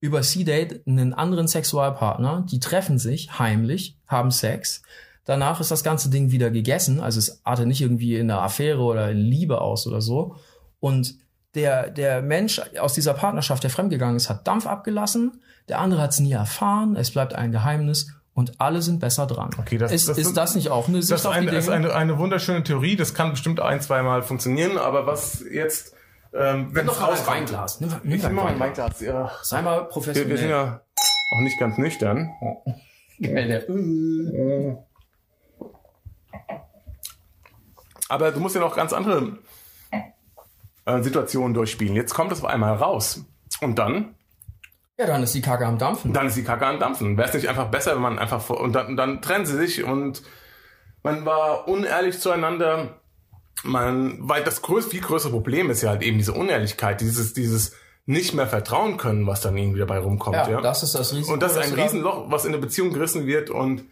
über 0.00 0.22
C-Date 0.22 0.86
einen 0.86 1.12
anderen 1.14 1.48
Sexualpartner, 1.48 2.46
die 2.50 2.60
treffen 2.60 2.98
sich 2.98 3.38
heimlich, 3.38 3.96
haben 4.06 4.30
Sex. 4.30 4.82
Danach 5.26 5.60
ist 5.60 5.70
das 5.70 5.82
ganze 5.82 6.10
Ding 6.10 6.30
wieder 6.30 6.50
gegessen, 6.50 7.00
also 7.00 7.18
es 7.18 7.40
artet 7.44 7.66
nicht 7.66 7.80
irgendwie 7.80 8.16
in 8.16 8.30
einer 8.30 8.42
Affäre 8.42 8.82
oder 8.82 9.10
in 9.10 9.16
Liebe 9.18 9.60
aus 9.62 9.86
oder 9.86 10.00
so. 10.02 10.36
Und 10.80 11.14
der, 11.54 11.90
der 11.90 12.22
Mensch 12.22 12.60
aus 12.80 12.94
dieser 12.94 13.14
Partnerschaft, 13.14 13.62
der 13.62 13.70
fremdgegangen 13.70 14.16
ist, 14.16 14.28
hat 14.30 14.46
Dampf 14.46 14.66
abgelassen, 14.66 15.40
der 15.68 15.78
andere 15.78 16.00
hat 16.02 16.10
es 16.10 16.20
nie 16.20 16.32
erfahren, 16.32 16.96
es 16.96 17.10
bleibt 17.10 17.34
ein 17.34 17.52
Geheimnis 17.52 18.12
und 18.34 18.60
alle 18.60 18.82
sind 18.82 18.98
besser 19.00 19.26
dran. 19.26 19.50
Okay, 19.58 19.78
das- 19.78 19.92
ist, 19.92 20.08
das 20.08 20.18
ist 20.18 20.36
das 20.36 20.54
nicht 20.56 20.68
auch 20.70 20.88
eine 20.88 21.00
Sicht 21.00 21.12
Das 21.12 21.20
ist, 21.20 21.26
auf 21.26 21.32
die 21.34 21.38
eine, 21.38 21.46
Dinge? 21.50 21.58
ist 21.60 21.68
eine, 21.68 21.94
eine 21.94 22.18
wunderschöne 22.18 22.64
Theorie. 22.64 22.96
Das 22.96 23.14
kann 23.14 23.30
bestimmt 23.30 23.60
ein, 23.60 23.80
zweimal 23.80 24.22
funktionieren. 24.22 24.76
Aber 24.76 25.06
was 25.06 25.44
jetzt, 25.52 25.94
ähm, 26.32 26.70
wenn 26.72 26.86
mal 26.86 26.92
das 26.92 27.00
rauskommt- 27.00 27.26
Weinglas. 27.28 27.80
Nimm, 27.80 27.90
nimm 28.02 28.12
Ich 28.16 28.22
dein 28.22 28.32
nehme 28.34 28.42
mal 28.44 28.52
ein 28.52 28.58
Weinglas. 28.60 29.00
Ja. 29.00 29.30
Sei 29.42 29.62
mal 29.62 29.72
Wir, 29.72 29.78
wir 29.78 29.82
sind 29.84 29.92
professionell. 29.92 30.48
ja 30.50 30.80
auch 31.36 31.40
nicht 31.40 31.58
ganz 31.60 31.78
nüchtern. 31.78 32.30
Aber 38.08 38.32
du 38.32 38.40
musst 38.40 38.54
ja 38.54 38.60
noch 38.60 38.76
ganz 38.76 38.92
andere 38.92 39.38
äh, 40.86 41.02
Situationen 41.02 41.54
durchspielen. 41.54 41.96
Jetzt 41.96 42.14
kommt 42.14 42.32
es 42.32 42.42
auf 42.42 42.48
einmal 42.48 42.74
raus. 42.74 43.24
Und 43.60 43.78
dann 43.78 44.14
Ja, 44.98 45.06
dann 45.06 45.22
ist 45.22 45.34
die 45.34 45.42
Kacke 45.42 45.66
am 45.66 45.78
Dampfen. 45.78 46.12
Dann 46.12 46.26
ist 46.26 46.36
die 46.36 46.44
Kacke 46.44 46.66
am 46.66 46.78
Dampfen. 46.78 47.16
Wäre 47.16 47.28
es 47.28 47.34
nicht 47.34 47.48
einfach 47.48 47.68
besser, 47.68 47.94
wenn 47.94 48.02
man 48.02 48.18
einfach 48.18 48.40
vor, 48.40 48.60
und 48.60 48.72
dann, 48.72 48.96
dann 48.96 49.22
trennen 49.22 49.46
sie 49.46 49.56
sich 49.56 49.84
und 49.84 50.22
man 51.02 51.24
war 51.24 51.68
unehrlich 51.68 52.20
zueinander. 52.20 53.00
Man, 53.62 54.18
weil 54.20 54.42
das 54.42 54.62
größ, 54.62 54.86
viel 54.86 55.00
größere 55.00 55.30
Problem 55.30 55.70
ist 55.70 55.80
ja 55.82 55.90
halt 55.90 56.02
eben 56.02 56.18
diese 56.18 56.32
Unehrlichkeit, 56.32 57.00
dieses, 57.00 57.32
dieses 57.32 57.74
nicht 58.06 58.34
mehr 58.34 58.46
vertrauen 58.46 58.96
können, 58.96 59.26
was 59.26 59.40
dann 59.40 59.56
irgendwie 59.56 59.78
dabei 59.78 59.98
rumkommt. 59.98 60.36
Ja, 60.36 60.50
ja? 60.50 60.60
das 60.60 60.82
ist 60.82 60.94
das 60.94 61.12
Risiko. 61.12 61.32
Und 61.32 61.42
das 61.42 61.56
ist 61.56 61.58
ein 61.58 61.72
Riesenloch, 61.72 62.30
was 62.30 62.44
in 62.44 62.52
der 62.52 62.58
Beziehung 62.58 62.92
gerissen 62.92 63.26
wird 63.26 63.48
und 63.48 63.84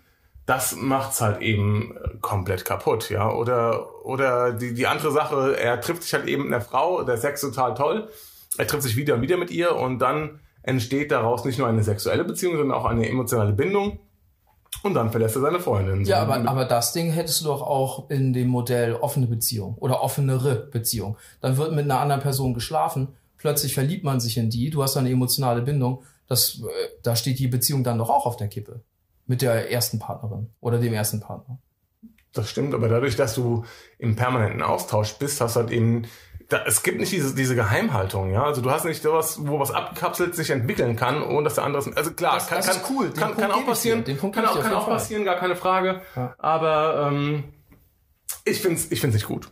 das 0.47 0.77
macht's 0.77 1.21
halt 1.21 1.41
eben 1.41 1.95
komplett 2.21 2.65
kaputt, 2.65 3.11
ja. 3.11 3.31
Oder, 3.31 4.05
oder 4.05 4.53
die, 4.53 4.75
die 4.75 4.87
andere 4.87 5.13
Sache, 5.13 5.57
er 5.57 5.81
trifft 5.81 6.03
sich 6.03 6.15
halt 6.15 6.27
eben 6.27 6.45
mit 6.45 6.53
einer 6.53 6.63
Frau, 6.63 7.03
der 7.05 7.17
Sex 7.17 7.41
total 7.41 7.75
toll. 7.75 8.09
Er 8.59 8.67
trifft 8.67 8.83
sich 8.83 8.97
wieder 8.97 9.15
und 9.15 9.23
wieder 9.23 9.37
mit 9.37 9.51
ihr 9.51 9.77
und 9.77 9.99
dann 10.01 10.41
entsteht 10.63 11.11
daraus 11.11 11.45
nicht 11.45 11.59
nur 11.59 11.69
eine 11.69 11.83
sexuelle 11.83 12.25
Beziehung, 12.25 12.57
sondern 12.57 12.77
auch 12.77 12.85
eine 12.85 13.09
emotionale 13.09 13.53
Bindung. 13.53 14.01
Und 14.83 14.95
dann 14.95 15.11
verlässt 15.11 15.37
er 15.37 15.43
seine 15.43 15.61
Freundin. 15.61 16.05
Ja, 16.05 16.23
aber, 16.23 16.37
aber 16.49 16.65
das 16.65 16.93
Ding 16.93 17.11
hättest 17.11 17.43
du 17.43 17.45
doch 17.45 17.63
auch 17.63 18.11
in 18.11 18.33
dem 18.33 18.49
Modell 18.49 18.95
offene 18.95 19.27
Beziehung 19.27 19.77
oder 19.79 20.03
offenere 20.03 20.57
Beziehung. 20.57 21.17
Dann 21.41 21.57
wird 21.57 21.73
mit 21.73 21.85
einer 21.85 22.01
anderen 22.01 22.23
Person 22.23 22.53
geschlafen, 22.53 23.09
plötzlich 23.39 23.75
verliebt 23.75 24.03
man 24.03 24.19
sich 24.19 24.39
in 24.39 24.51
die, 24.51 24.71
du 24.71 24.83
hast 24.83 24.97
eine 24.97 25.11
emotionale 25.11 25.63
Bindung, 25.63 26.03
das, 26.27 26.63
äh, 26.63 26.89
da 27.03 27.15
steht 27.15 27.39
die 27.39 27.49
Beziehung 27.49 27.85
dann 27.85 27.99
doch 27.99 28.11
auch 28.11 28.27
auf 28.27 28.37
der 28.37 28.49
Kippe. 28.49 28.81
Mit 29.27 29.43
der 29.43 29.71
ersten 29.71 29.99
Partnerin 29.99 30.51
oder 30.61 30.79
dem 30.79 30.93
ersten 30.93 31.21
Partner. 31.21 31.59
Das 32.33 32.49
stimmt, 32.49 32.75
aber 32.75 32.89
dadurch, 32.89 33.17
dass 33.17 33.35
du 33.35 33.65
im 33.99 34.17
permanenten 34.17 34.63
Austausch 34.63 35.15
bist, 35.15 35.41
hast 35.41 35.57
du 35.57 35.61
halt 35.61 35.71
eben 35.71 36.07
da, 36.53 36.65
es 36.67 36.83
gibt 36.83 37.01
nicht 37.01 37.13
diese, 37.13 37.35
diese 37.35 37.55
Geheimhaltung, 37.55 38.31
ja. 38.31 38.45
Also 38.45 38.61
du 38.61 38.71
hast 38.71 38.85
nicht 38.85 39.03
sowas, 39.03 39.39
wo 39.41 39.59
was 39.59 39.71
abgekapselt 39.71 40.35
sich 40.35 40.51
entwickeln 40.51 40.97
kann, 40.97 41.23
ohne 41.23 41.45
dass 41.45 41.55
der 41.55 41.65
andere 41.65 41.83
Also 41.97 42.13
klar, 42.13 42.35
das, 42.35 42.47
kann, 42.47 42.59
das 42.59 42.67
kann, 42.67 42.83
cool. 42.91 43.11
kann, 43.11 43.37
kann 43.37 43.51
auch 43.51 43.65
passieren. 43.65 44.05
Kann 44.05 44.47
auch, 44.47 44.61
kann 44.61 44.75
auch 44.75 44.87
passieren, 44.87 45.25
gar 45.25 45.37
keine 45.37 45.57
Frage. 45.57 46.03
Ja. 46.15 46.35
Aber 46.39 47.11
ähm, 47.11 47.45
ich 48.45 48.61
find's, 48.61 48.91
ich 48.91 49.01
find's 49.01 49.15
nicht 49.15 49.27
gut. 49.27 49.51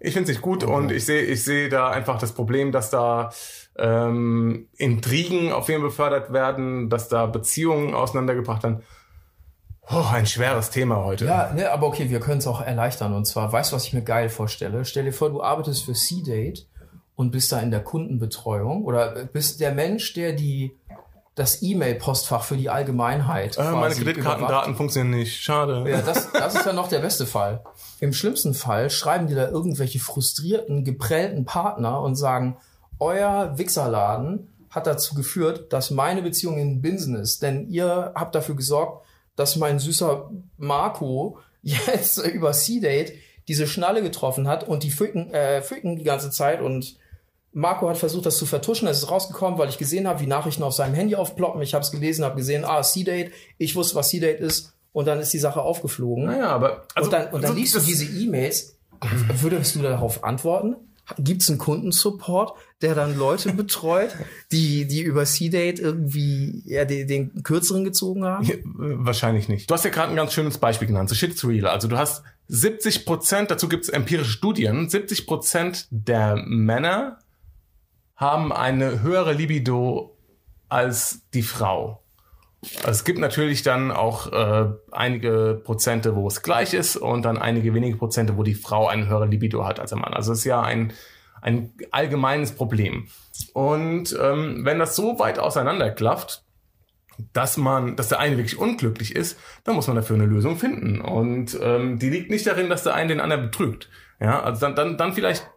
Ich 0.00 0.12
find's 0.12 0.28
nicht 0.28 0.42
gut 0.42 0.64
okay. 0.64 0.72
und 0.72 0.92
ich 0.92 1.06
sehe, 1.06 1.22
ich 1.22 1.42
sehe 1.42 1.70
da 1.70 1.88
einfach 1.88 2.18
das 2.18 2.32
Problem, 2.32 2.72
dass 2.72 2.90
da 2.90 3.30
ähm, 3.78 4.68
Intrigen 4.76 5.50
auf 5.50 5.68
jeden 5.68 5.82
befördert 5.82 6.32
werden, 6.32 6.90
dass 6.90 7.08
da 7.08 7.24
Beziehungen 7.24 7.94
auseinandergebracht 7.94 8.62
werden. 8.64 8.82
Oh, 9.90 10.04
ein 10.12 10.26
schweres 10.26 10.70
Thema 10.70 11.04
heute. 11.04 11.26
Ja, 11.26 11.52
ne, 11.52 11.70
aber 11.70 11.86
okay, 11.86 12.08
wir 12.08 12.20
können 12.20 12.38
es 12.38 12.46
auch 12.46 12.60
erleichtern. 12.60 13.12
Und 13.12 13.26
zwar, 13.26 13.52
weißt 13.52 13.72
du, 13.72 13.76
was 13.76 13.84
ich 13.84 13.92
mir 13.92 14.02
geil 14.02 14.28
vorstelle? 14.28 14.84
Stell 14.84 15.04
dir 15.04 15.12
vor, 15.12 15.30
du 15.30 15.42
arbeitest 15.42 15.84
für 15.84 15.92
C-Date 15.92 16.66
und 17.16 17.30
bist 17.30 17.52
da 17.52 17.60
in 17.60 17.70
der 17.70 17.80
Kundenbetreuung 17.80 18.84
oder 18.84 19.26
bist 19.26 19.60
der 19.60 19.72
Mensch, 19.72 20.14
der 20.14 20.32
die 20.32 20.76
das 21.34 21.62
E-Mail-Postfach 21.62 22.44
für 22.44 22.56
die 22.56 22.70
Allgemeinheit. 22.70 23.58
Äh, 23.58 23.72
meine 23.72 23.94
Kreditkartendaten 23.94 24.76
funktionieren 24.76 25.18
nicht. 25.18 25.42
Schade. 25.42 25.84
Ja, 25.88 26.00
das, 26.00 26.30
das 26.32 26.54
ist 26.54 26.66
ja 26.66 26.72
noch 26.72 26.88
der 26.88 27.00
beste 27.00 27.26
Fall. 27.26 27.64
Im 27.98 28.12
schlimmsten 28.12 28.54
Fall 28.54 28.88
schreiben 28.88 29.26
die 29.26 29.34
da 29.34 29.48
irgendwelche 29.48 29.98
frustrierten, 29.98 30.84
geprellten 30.84 31.44
Partner 31.44 32.00
und 32.00 32.14
sagen, 32.14 32.56
euer 33.00 33.58
Wichserladen 33.58 34.48
hat 34.70 34.86
dazu 34.86 35.14
geführt, 35.14 35.72
dass 35.72 35.90
meine 35.90 36.22
Beziehung 36.22 36.58
in 36.58 36.80
Business, 36.80 37.38
denn 37.40 37.68
ihr 37.68 38.12
habt 38.14 38.34
dafür 38.34 38.54
gesorgt, 38.54 39.04
dass 39.36 39.56
mein 39.56 39.78
süßer 39.78 40.30
Marco 40.56 41.38
jetzt 41.62 42.18
über 42.26 42.52
C-Date 42.52 43.14
diese 43.48 43.66
Schnalle 43.66 44.02
getroffen 44.02 44.48
hat 44.48 44.66
und 44.66 44.82
die 44.82 44.90
ficken, 44.90 45.32
äh, 45.32 45.62
ficken 45.62 45.96
die 45.96 46.04
ganze 46.04 46.30
Zeit 46.30 46.60
und 46.60 46.96
Marco 47.52 47.88
hat 47.88 47.98
versucht, 47.98 48.26
das 48.26 48.36
zu 48.36 48.46
vertuschen. 48.46 48.88
Es 48.88 48.98
ist 48.98 49.10
rausgekommen, 49.10 49.58
weil 49.58 49.68
ich 49.68 49.78
gesehen 49.78 50.08
habe, 50.08 50.20
wie 50.20 50.26
Nachrichten 50.26 50.64
auf 50.64 50.74
seinem 50.74 50.94
Handy 50.94 51.14
aufploppen. 51.14 51.62
Ich 51.62 51.72
habe 51.72 51.84
es 51.84 51.92
gelesen, 51.92 52.24
habe 52.24 52.34
gesehen, 52.34 52.64
ah, 52.64 52.82
C-Date. 52.82 53.30
Ich 53.58 53.76
wusste, 53.76 53.94
was 53.94 54.08
C-Date 54.08 54.40
ist. 54.40 54.74
Und 54.92 55.06
dann 55.06 55.20
ist 55.20 55.32
die 55.32 55.38
Sache 55.38 55.62
aufgeflogen. 55.62 56.24
Naja, 56.26 56.48
aber... 56.48 56.84
Also, 56.94 57.06
und 57.06 57.12
dann, 57.12 57.26
und 57.26 57.42
dann 57.42 57.52
also, 57.52 57.54
liest 57.54 57.74
du 57.76 57.80
diese 57.80 58.04
E-Mails. 58.06 58.76
Würdest 59.40 59.76
du 59.76 59.82
darauf 59.82 60.24
antworten? 60.24 60.76
Gibt 61.18 61.42
es 61.42 61.48
einen 61.48 61.58
Kundensupport, 61.58 62.56
der 62.80 62.94
dann 62.94 63.16
Leute 63.16 63.52
betreut, 63.52 64.10
die, 64.52 64.86
die 64.86 65.02
über 65.02 65.24
C-Date 65.24 65.78
irgendwie 65.78 66.62
ja, 66.64 66.84
den, 66.84 67.06
den 67.06 67.42
kürzeren 67.42 67.84
gezogen 67.84 68.24
haben? 68.24 68.44
Ja, 68.44 68.54
wahrscheinlich 68.64 69.48
nicht. 69.48 69.70
Du 69.70 69.74
hast 69.74 69.84
ja 69.84 69.90
gerade 69.90 70.10
ein 70.10 70.16
ganz 70.16 70.32
schönes 70.32 70.58
Beispiel 70.58 70.88
genannt, 70.88 71.08
so 71.08 71.14
Shit's 71.14 71.46
Real. 71.46 71.66
Also 71.66 71.88
du 71.88 71.98
hast 71.98 72.22
70 72.48 73.06
Prozent, 73.06 73.50
dazu 73.50 73.68
gibt 73.68 73.84
es 73.84 73.90
empirische 73.90 74.30
Studien, 74.30 74.88
70 74.88 75.26
Prozent 75.26 75.88
der 75.90 76.36
Männer 76.36 77.18
haben 78.16 78.52
eine 78.52 79.02
höhere 79.02 79.32
Libido 79.32 80.16
als 80.68 81.22
die 81.32 81.42
Frau. 81.42 82.03
Also 82.78 82.90
es 82.90 83.04
gibt 83.04 83.18
natürlich 83.18 83.62
dann 83.62 83.90
auch 83.90 84.32
äh, 84.32 84.70
einige 84.90 85.60
Prozente, 85.64 86.14
wo 86.16 86.26
es 86.26 86.42
gleich 86.42 86.74
ist 86.74 86.96
und 86.96 87.24
dann 87.24 87.38
einige 87.38 87.74
wenige 87.74 87.96
Prozente, 87.96 88.36
wo 88.36 88.42
die 88.42 88.54
Frau 88.54 88.86
eine 88.88 89.08
höhere 89.08 89.26
Libido 89.26 89.66
hat 89.66 89.80
als 89.80 89.90
der 89.90 89.98
Mann. 89.98 90.14
Also 90.14 90.32
es 90.32 90.40
ist 90.40 90.44
ja 90.44 90.62
ein, 90.62 90.92
ein 91.42 91.72
allgemeines 91.90 92.52
Problem. 92.52 93.08
Und 93.52 94.16
ähm, 94.20 94.64
wenn 94.64 94.78
das 94.78 94.96
so 94.96 95.18
weit 95.18 95.38
auseinanderklafft, 95.38 96.42
dass 97.32 97.56
man, 97.56 97.96
dass 97.96 98.08
der 98.08 98.18
eine 98.18 98.36
wirklich 98.36 98.58
unglücklich 98.58 99.14
ist, 99.14 99.38
dann 99.62 99.76
muss 99.76 99.86
man 99.86 99.96
dafür 99.96 100.16
eine 100.16 100.26
Lösung 100.26 100.56
finden. 100.56 101.00
Und 101.00 101.58
ähm, 101.60 101.98
die 101.98 102.10
liegt 102.10 102.30
nicht 102.30 102.46
darin, 102.46 102.68
dass 102.68 102.82
der 102.82 102.94
eine 102.94 103.08
den 103.08 103.20
anderen 103.20 103.44
betrügt. 103.44 103.88
Ja, 104.20 104.42
also 104.42 104.60
dann, 104.60 104.74
dann, 104.74 104.96
dann 104.96 105.12
vielleicht 105.12 105.48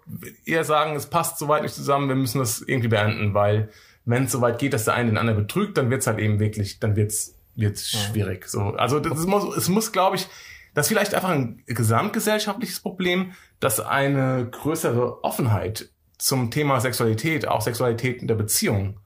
eher 0.45 0.63
sagen, 0.63 0.95
es 0.95 1.05
passt 1.05 1.39
soweit 1.39 1.63
nicht 1.63 1.75
zusammen, 1.75 2.09
wir 2.09 2.15
müssen 2.15 2.39
das 2.39 2.61
irgendwie 2.61 2.89
beenden, 2.89 3.33
weil 3.33 3.69
wenn 4.07 4.23
es 4.23 4.31
soweit 4.31 4.57
geht, 4.57 4.73
dass 4.73 4.85
der 4.85 4.95
eine 4.95 5.11
den 5.11 5.17
anderen 5.17 5.39
betrügt, 5.39 5.77
dann 5.77 5.89
wird's 5.89 6.07
halt 6.07 6.19
eben 6.19 6.39
wirklich, 6.39 6.79
dann 6.79 6.95
wird's 6.95 7.35
wird's 7.55 7.91
ja. 7.91 7.99
schwierig. 7.99 8.47
So, 8.47 8.61
also 8.61 8.99
das 8.99 9.25
muss, 9.25 9.55
es 9.55 9.67
muss, 9.67 9.91
glaube 9.91 10.15
ich, 10.15 10.27
das 10.73 10.85
ist 10.85 10.89
vielleicht 10.89 11.13
einfach 11.13 11.29
ein 11.29 11.63
gesamtgesellschaftliches 11.65 12.79
Problem, 12.79 13.33
dass 13.59 13.79
eine 13.79 14.47
größere 14.49 15.23
Offenheit 15.23 15.89
zum 16.17 16.51
Thema 16.51 16.79
Sexualität, 16.79 17.47
auch 17.47 17.61
Sexualität 17.61 18.21
in 18.21 18.27
der 18.27 18.35
Beziehung 18.35 18.99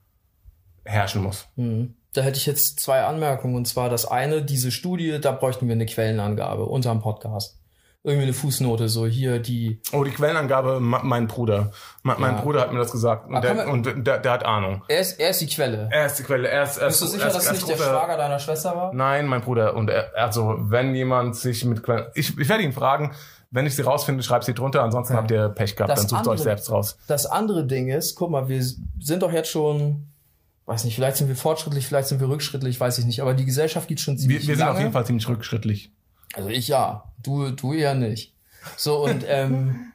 herrschen 0.84 1.22
muss. 1.22 1.48
Mhm. 1.56 1.94
Da 2.12 2.20
hätte 2.20 2.36
ich 2.36 2.46
jetzt 2.46 2.78
zwei 2.78 3.04
Anmerkungen. 3.04 3.54
Und 3.54 3.66
zwar 3.66 3.88
das 3.88 4.04
eine, 4.04 4.42
diese 4.42 4.70
Studie, 4.70 5.18
da 5.18 5.32
bräuchten 5.32 5.66
wir 5.66 5.74
eine 5.74 5.86
Quellenangabe 5.86 6.66
unterm 6.66 7.00
Podcast 7.00 7.58
irgendwie 8.04 8.24
eine 8.24 8.32
Fußnote, 8.32 8.88
so 8.88 9.06
hier 9.06 9.38
die. 9.38 9.80
Oh, 9.92 10.02
die 10.02 10.10
Quellenangabe, 10.10 10.80
mein 10.80 11.28
Bruder. 11.28 11.70
mein 12.02 12.20
ja. 12.20 12.40
Bruder 12.40 12.62
hat 12.62 12.72
mir 12.72 12.80
das 12.80 12.90
gesagt 12.90 13.28
und, 13.28 13.44
der, 13.44 13.68
und 13.68 14.06
der, 14.06 14.18
der, 14.18 14.32
hat 14.32 14.44
Ahnung. 14.44 14.82
Er 14.88 15.00
ist, 15.00 15.20
er 15.20 15.30
ist 15.30 15.40
die 15.40 15.46
Quelle. 15.46 15.88
Er 15.92 16.06
ist 16.06 16.18
die 16.18 16.24
Quelle. 16.24 16.48
Er 16.48 16.64
ist, 16.64 16.78
er 16.78 16.88
Bist 16.88 17.00
du 17.00 17.06
sicher, 17.06 17.26
dass 17.26 17.46
es 17.46 17.52
nicht 17.52 17.68
der 17.68 17.76
Schwager 17.76 18.16
deiner 18.16 18.40
Schwester 18.40 18.74
war? 18.74 18.92
Nein, 18.92 19.26
mein 19.26 19.40
Bruder. 19.40 19.76
Und 19.76 19.88
er, 19.88 20.10
also, 20.16 20.56
wenn 20.58 20.94
jemand 20.96 21.36
sich 21.36 21.64
mit 21.64 21.84
Quellen, 21.84 22.06
ich, 22.14 22.36
ich 22.36 22.48
werde 22.48 22.64
ihn 22.64 22.72
fragen, 22.72 23.12
wenn 23.52 23.66
ich 23.66 23.76
sie 23.76 23.82
rausfinde, 23.82 24.22
schreibt 24.24 24.44
sie 24.44 24.54
drunter, 24.54 24.82
ansonsten 24.82 25.12
okay. 25.12 25.20
habt 25.20 25.30
ihr 25.30 25.48
Pech 25.50 25.76
gehabt, 25.76 25.92
das 25.92 26.00
dann 26.00 26.08
sucht 26.08 26.18
andere, 26.20 26.34
euch 26.34 26.40
selbst 26.40 26.70
raus. 26.70 26.96
Das 27.06 27.26
andere 27.26 27.66
Ding 27.66 27.88
ist, 27.88 28.16
guck 28.16 28.30
mal, 28.30 28.48
wir 28.48 28.64
sind 28.98 29.22
doch 29.22 29.30
jetzt 29.30 29.50
schon, 29.50 30.08
weiß 30.66 30.84
nicht, 30.84 30.96
vielleicht 30.96 31.18
sind 31.18 31.28
wir 31.28 31.36
fortschrittlich, 31.36 31.86
vielleicht 31.86 32.08
sind 32.08 32.20
wir 32.20 32.28
rückschrittlich, 32.28 32.80
weiß 32.80 32.98
ich 32.98 33.04
nicht, 33.04 33.20
aber 33.20 33.34
die 33.34 33.44
Gesellschaft 33.44 33.86
geht 33.88 34.00
schon 34.00 34.18
ziemlich 34.18 34.42
Wir, 34.42 34.48
wir 34.48 34.56
sind 34.56 34.66
auf 34.66 34.78
jeden 34.78 34.92
Fall 34.92 35.04
ziemlich 35.04 35.28
rückschrittlich. 35.28 35.92
Also 36.32 36.48
ich 36.48 36.68
ja, 36.68 37.04
du, 37.22 37.50
du 37.50 37.72
eher 37.72 37.94
nicht. 37.94 38.34
So 38.76 39.04
und 39.04 39.24
ähm, 39.28 39.92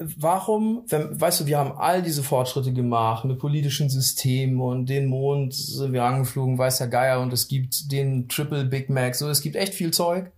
warum, 0.00 0.84
wenn, 0.88 1.20
weißt 1.20 1.40
du, 1.40 1.46
wir 1.46 1.58
haben 1.58 1.72
all 1.72 2.02
diese 2.02 2.22
Fortschritte 2.22 2.72
gemacht 2.72 3.24
mit 3.24 3.38
politischen 3.38 3.88
Systemen 3.88 4.60
und 4.60 4.86
den 4.86 5.06
Mond 5.06 5.54
sind 5.54 5.92
wir 5.92 6.04
angeflogen, 6.04 6.58
weiß 6.58 6.78
der 6.78 6.88
Geier 6.88 7.20
und 7.20 7.32
es 7.32 7.48
gibt 7.48 7.92
den 7.92 8.28
Triple 8.28 8.64
Big 8.64 8.90
Mac, 8.90 9.14
so 9.14 9.28
es 9.28 9.42
gibt 9.42 9.56
echt 9.56 9.74
viel 9.74 9.92
Zeug, 9.92 10.32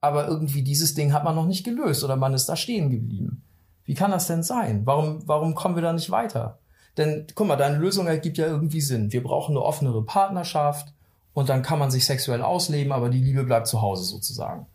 aber 0.00 0.28
irgendwie 0.28 0.62
dieses 0.62 0.94
Ding 0.94 1.12
hat 1.12 1.24
man 1.24 1.34
noch 1.34 1.46
nicht 1.46 1.64
gelöst 1.64 2.04
oder 2.04 2.16
man 2.16 2.34
ist 2.34 2.48
da 2.48 2.56
stehen 2.56 2.90
geblieben. 2.90 3.42
Wie 3.84 3.94
kann 3.94 4.10
das 4.10 4.26
denn 4.26 4.42
sein? 4.42 4.82
Warum, 4.86 5.26
warum 5.26 5.54
kommen 5.54 5.74
wir 5.74 5.82
da 5.82 5.92
nicht 5.92 6.10
weiter? 6.10 6.58
Denn 6.96 7.26
guck 7.34 7.46
mal, 7.46 7.56
deine 7.56 7.78
Lösung 7.78 8.06
ergibt 8.06 8.38
ja 8.38 8.46
irgendwie 8.46 8.80
Sinn. 8.80 9.12
Wir 9.12 9.22
brauchen 9.22 9.52
eine 9.52 9.64
offenere 9.64 10.04
Partnerschaft 10.04 10.92
und 11.32 11.48
dann 11.48 11.62
kann 11.62 11.78
man 11.78 11.90
sich 11.90 12.04
sexuell 12.04 12.42
ausleben, 12.42 12.92
aber 12.92 13.08
die 13.08 13.22
Liebe 13.22 13.44
bleibt 13.44 13.66
zu 13.66 13.82
Hause 13.82 14.04
sozusagen. 14.04 14.66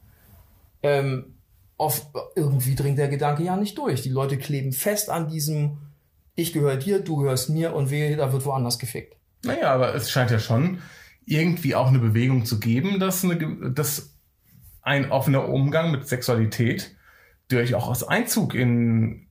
Ähm, 0.83 1.35
oft 1.77 2.07
irgendwie 2.35 2.75
dringt 2.75 2.97
der 2.97 3.07
Gedanke 3.07 3.43
ja 3.43 3.57
nicht 3.57 3.77
durch. 3.77 4.01
Die 4.01 4.09
Leute 4.09 4.37
kleben 4.37 4.71
fest 4.71 5.09
an 5.09 5.27
diesem, 5.27 5.77
ich 6.35 6.53
gehöre 6.53 6.77
dir, 6.77 6.99
du 6.99 7.17
gehörst 7.17 7.49
mir 7.49 7.73
und 7.73 7.89
wehe, 7.89 8.15
da 8.15 8.31
wird 8.31 8.45
woanders 8.45 8.79
gefickt. 8.79 9.15
Naja, 9.43 9.73
aber 9.73 9.93
es 9.93 10.09
scheint 10.09 10.31
ja 10.31 10.39
schon 10.39 10.79
irgendwie 11.25 11.75
auch 11.75 11.87
eine 11.87 11.99
Bewegung 11.99 12.45
zu 12.45 12.59
geben, 12.59 12.99
dass, 12.99 13.23
eine, 13.23 13.71
dass 13.71 14.13
ein 14.81 15.11
offener 15.11 15.49
Umgang 15.49 15.91
mit 15.91 16.07
Sexualität 16.07 16.95
durchaus 17.47 18.03
Einzug 18.03 18.53
in, 18.53 19.24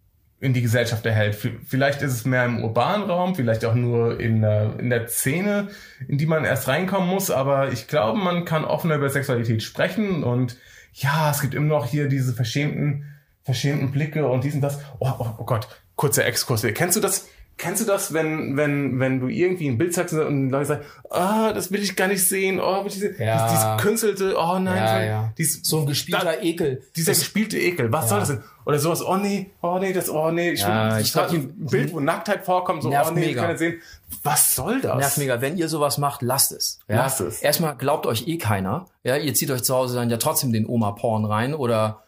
in 0.44 0.52
die 0.52 0.61
Gesellschaft 0.61 1.07
erhält. 1.07 1.37
Vielleicht 1.66 2.02
ist 2.02 2.12
es 2.12 2.24
mehr 2.26 2.44
im 2.44 2.62
urbanen 2.62 3.09
Raum, 3.09 3.35
vielleicht 3.35 3.64
auch 3.64 3.74
nur 3.74 4.20
in 4.20 4.42
der, 4.42 4.78
in 4.78 4.90
der 4.90 5.09
Szene, 5.09 5.68
in 6.07 6.18
die 6.18 6.26
man 6.26 6.44
erst 6.44 6.68
reinkommen 6.68 7.09
muss, 7.09 7.30
aber 7.30 7.72
ich 7.72 7.88
glaube, 7.88 8.18
man 8.18 8.44
kann 8.44 8.66
offener 8.66 8.96
über 8.96 9.09
Sexualität 9.09 9.62
sprechen 9.62 10.22
und 10.22 10.59
ja, 10.92 11.30
es 11.30 11.40
gibt 11.40 11.54
immer 11.54 11.66
noch 11.66 11.87
hier 11.87 12.09
diese 12.09 12.35
verschämten, 12.35 13.07
verschämten 13.42 13.90
Blicke 13.90 14.28
und 14.28 14.44
diesen 14.44 14.61
das. 14.61 14.80
Oh, 14.98 15.11
oh, 15.18 15.30
oh 15.38 15.44
Gott, 15.44 15.66
kurzer 15.96 16.26
Exkurs. 16.26 16.62
Kennst 16.74 16.96
du 16.96 17.00
das? 17.00 17.26
Kennst 17.56 17.82
du 17.82 17.86
das, 17.86 18.12
wenn, 18.12 18.56
wenn, 18.56 18.98
wenn 18.98 19.20
du 19.20 19.28
irgendwie 19.28 19.68
ein 19.68 19.78
Bild 19.78 19.94
zeigst 19.94 20.12
und 20.14 20.50
Leute 20.50 20.66
sagen, 20.66 20.84
ah, 21.10 21.52
das 21.52 21.70
will 21.70 21.82
ich 21.82 21.94
gar 21.96 22.08
nicht 22.08 22.22
sehen, 22.26 22.60
oh, 22.60 22.80
will 22.84 22.88
ich 22.90 22.98
sehen. 22.98 23.14
Ja. 23.18 23.46
Dieses, 23.48 23.60
dieses 23.64 23.76
künstelte, 23.82 24.34
oh 24.36 24.58
nein, 24.58 24.76
Ja, 24.76 24.98
so- 24.98 25.04
ja. 25.06 25.32
Dies, 25.38 25.60
So 25.62 25.80
ein 25.80 25.86
gespielter 25.86 26.24
da- 26.24 26.40
Ekel. 26.40 26.82
dieser 26.96 27.12
Das- 27.12 27.20
gespielte 27.20 27.58
Ekel, 27.58 27.92
was 27.92 28.08
soll 28.08 28.18
das 28.20 28.28
denn? 28.28 28.42
Oder 28.66 28.78
sowas, 28.78 29.04
oh 29.06 29.16
nee, 29.16 29.50
oh 29.62 29.78
nee, 29.78 29.92
das, 29.92 30.08
oh 30.10 30.30
nee, 30.30 30.52
ich, 30.52 30.60
Ja, 30.62 30.92
will, 30.94 31.00
ich 31.00 31.06
ich 31.08 31.12
glaub, 31.12 31.30
ein 31.30 31.54
Bild, 31.66 31.92
wo 31.92 32.00
Nacktheit 32.00 32.44
vorkommt, 32.44 32.82
so, 32.82 32.88
oh 32.88 33.10
nee, 33.12 33.20
ich 33.20 33.26
mega. 33.28 33.40
kann 33.42 33.50
nicht 33.50 33.58
sehen. 33.58 33.80
Was 34.22 34.54
soll 34.56 34.80
das? 34.80 34.96
Nervt 34.98 35.18
mega. 35.18 35.40
Wenn 35.40 35.56
ihr 35.56 35.68
sowas 35.68 35.98
macht, 35.98 36.22
lasst 36.22 36.50
es. 36.52 36.78
Ja? 36.88 36.96
Lasst 36.96 37.20
es. 37.20 37.40
Erstmal 37.42 37.76
glaubt 37.76 38.06
euch 38.06 38.26
eh 38.26 38.38
keiner. 38.38 38.86
Ja, 39.04 39.16
ihr 39.16 39.34
zieht 39.34 39.50
euch 39.50 39.62
zu 39.62 39.74
Hause 39.74 39.96
dann 39.96 40.08
ja 40.10 40.16
trotzdem 40.16 40.52
den 40.52 40.66
Oma-Porn 40.66 41.24
rein 41.26 41.54
oder 41.54 42.02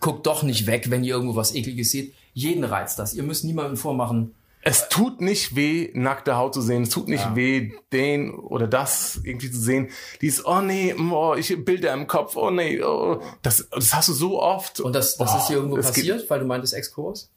guckt 0.00 0.26
doch 0.26 0.42
nicht 0.42 0.66
weg, 0.66 0.90
wenn 0.90 1.04
ihr 1.04 1.14
irgendwo 1.14 1.36
was 1.36 1.54
Ekliges 1.54 1.90
seht. 1.90 2.14
Jeden 2.34 2.64
reizt 2.64 2.98
das. 2.98 3.14
Ihr 3.14 3.22
müsst 3.22 3.44
niemandem 3.44 3.76
vormachen. 3.76 4.34
Es 4.62 4.88
tut 4.88 5.20
nicht 5.20 5.54
weh, 5.56 5.90
nackte 5.94 6.36
Haut 6.36 6.52
zu 6.52 6.60
sehen. 6.60 6.82
Es 6.82 6.90
tut 6.90 7.08
nicht 7.08 7.34
weh, 7.34 7.72
den 7.92 8.34
oder 8.34 8.66
das 8.66 9.20
irgendwie 9.22 9.50
zu 9.50 9.60
sehen. 9.60 9.88
Dies, 10.20 10.44
oh 10.44 10.60
nee, 10.60 10.94
oh, 10.94 11.34
ich 11.36 11.64
Bilder 11.64 11.92
im 11.94 12.06
Kopf, 12.06 12.36
oh 12.36 12.50
nee, 12.50 12.82
oh. 12.82 13.22
Das, 13.42 13.68
das 13.70 13.94
hast 13.94 14.08
du 14.08 14.12
so 14.12 14.42
oft. 14.42 14.80
Und 14.80 14.94
das, 14.94 15.16
das 15.16 15.34
Oh, 15.34 15.38
ist 15.38 15.46
dir 15.48 15.54
irgendwo 15.56 15.76
es 15.78 15.86
passiert, 15.86 16.28
weil 16.28 16.40
du 16.40 16.46
meintest 16.46 16.74
Exkurs? 16.74 17.30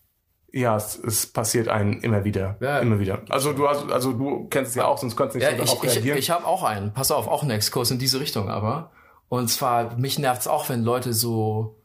Ja, 0.51 0.75
es, 0.75 0.97
es 0.97 1.27
passiert 1.27 1.69
einem 1.69 2.01
immer 2.01 2.25
wieder. 2.25 2.57
Ja. 2.59 2.79
Immer 2.79 2.99
wieder. 2.99 3.21
Also 3.29 3.53
du 3.53 3.69
hast, 3.69 3.89
also 3.89 4.11
du 4.11 4.47
kennst 4.49 4.71
es 4.71 4.75
ja 4.75 4.85
auch, 4.85 4.97
sonst 4.97 5.15
könntest 5.15 5.35
du 5.35 5.39
nicht 5.39 5.49
Ja, 5.49 5.57
so 5.57 5.63
ich, 5.63 5.69
darauf 5.69 5.83
ich, 5.85 5.95
reagieren. 5.95 6.17
ich 6.17 6.29
habe 6.29 6.45
auch 6.45 6.63
einen. 6.63 6.91
Pass 6.93 7.11
auf, 7.11 7.27
auch 7.27 7.43
einen 7.43 7.51
Exkurs 7.51 7.91
in 7.91 7.99
diese 7.99 8.19
Richtung 8.19 8.49
aber. 8.49 8.91
Und 9.29 9.47
zwar, 9.49 9.95
mich 9.97 10.19
nervt's 10.19 10.47
auch, 10.47 10.67
wenn 10.67 10.83
Leute 10.83 11.13
so 11.13 11.80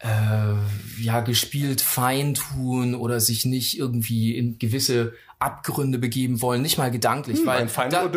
äh, 0.00 1.02
ja 1.02 1.20
gespielt 1.20 1.80
fein 1.80 2.34
tun 2.34 2.94
oder 2.94 3.20
sich 3.20 3.44
nicht 3.44 3.78
irgendwie 3.78 4.36
in 4.36 4.58
gewisse 4.58 5.12
Abgründe 5.38 5.98
begeben 5.98 6.42
wollen, 6.42 6.62
nicht 6.62 6.78
mal 6.78 6.90
gedanklich, 6.90 7.44
weil 7.46 7.62
Ein 7.62 7.68
feiner 7.68 7.90
da, 7.90 8.08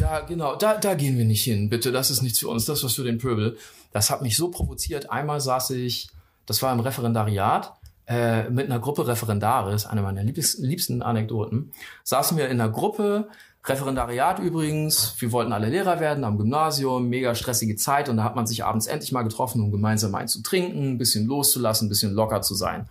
ja 0.00 0.20
genau, 0.20 0.56
da 0.56 0.76
da 0.76 0.94
gehen 0.94 1.18
wir 1.18 1.24
nicht 1.24 1.44
hin, 1.44 1.68
bitte, 1.68 1.92
das 1.92 2.10
ist 2.10 2.22
nichts 2.22 2.38
für 2.38 2.48
uns, 2.48 2.64
das 2.64 2.78
ist 2.78 2.84
was 2.84 2.94
für 2.94 3.04
den 3.04 3.18
Pöbel. 3.18 3.56
Das 3.92 4.10
hat 4.10 4.22
mich 4.22 4.36
so 4.36 4.50
provoziert. 4.50 5.10
Einmal 5.10 5.40
saß 5.40 5.70
ich, 5.70 6.08
das 6.46 6.62
war 6.62 6.72
im 6.72 6.80
Referendariat 6.80 7.72
äh, 8.08 8.48
mit 8.48 8.66
einer 8.66 8.80
Gruppe 8.80 9.06
Referendare, 9.06 9.74
ist 9.74 9.86
eine 9.86 10.02
meiner 10.02 10.22
liebs- 10.22 10.58
liebsten 10.58 11.02
Anekdoten. 11.02 11.72
Saßen 12.04 12.36
wir 12.38 12.48
in 12.48 12.60
einer 12.60 12.70
Gruppe, 12.70 13.28
Referendariat 13.64 14.38
übrigens, 14.38 15.14
wir 15.18 15.30
wollten 15.30 15.52
alle 15.52 15.68
Lehrer 15.68 16.00
werden 16.00 16.24
am 16.24 16.38
Gymnasium, 16.38 17.08
mega 17.08 17.34
stressige 17.34 17.76
Zeit 17.76 18.08
und 18.08 18.16
da 18.16 18.24
hat 18.24 18.34
man 18.34 18.46
sich 18.46 18.64
abends 18.64 18.86
endlich 18.86 19.12
mal 19.12 19.24
getroffen, 19.24 19.60
um 19.60 19.70
gemeinsam 19.70 20.14
einen 20.14 20.28
zu 20.28 20.42
trinken, 20.42 20.92
ein 20.92 20.98
bisschen 20.98 21.26
loszulassen, 21.26 21.86
ein 21.86 21.88
bisschen 21.90 22.14
locker 22.14 22.40
zu 22.40 22.54
sein. 22.54 22.88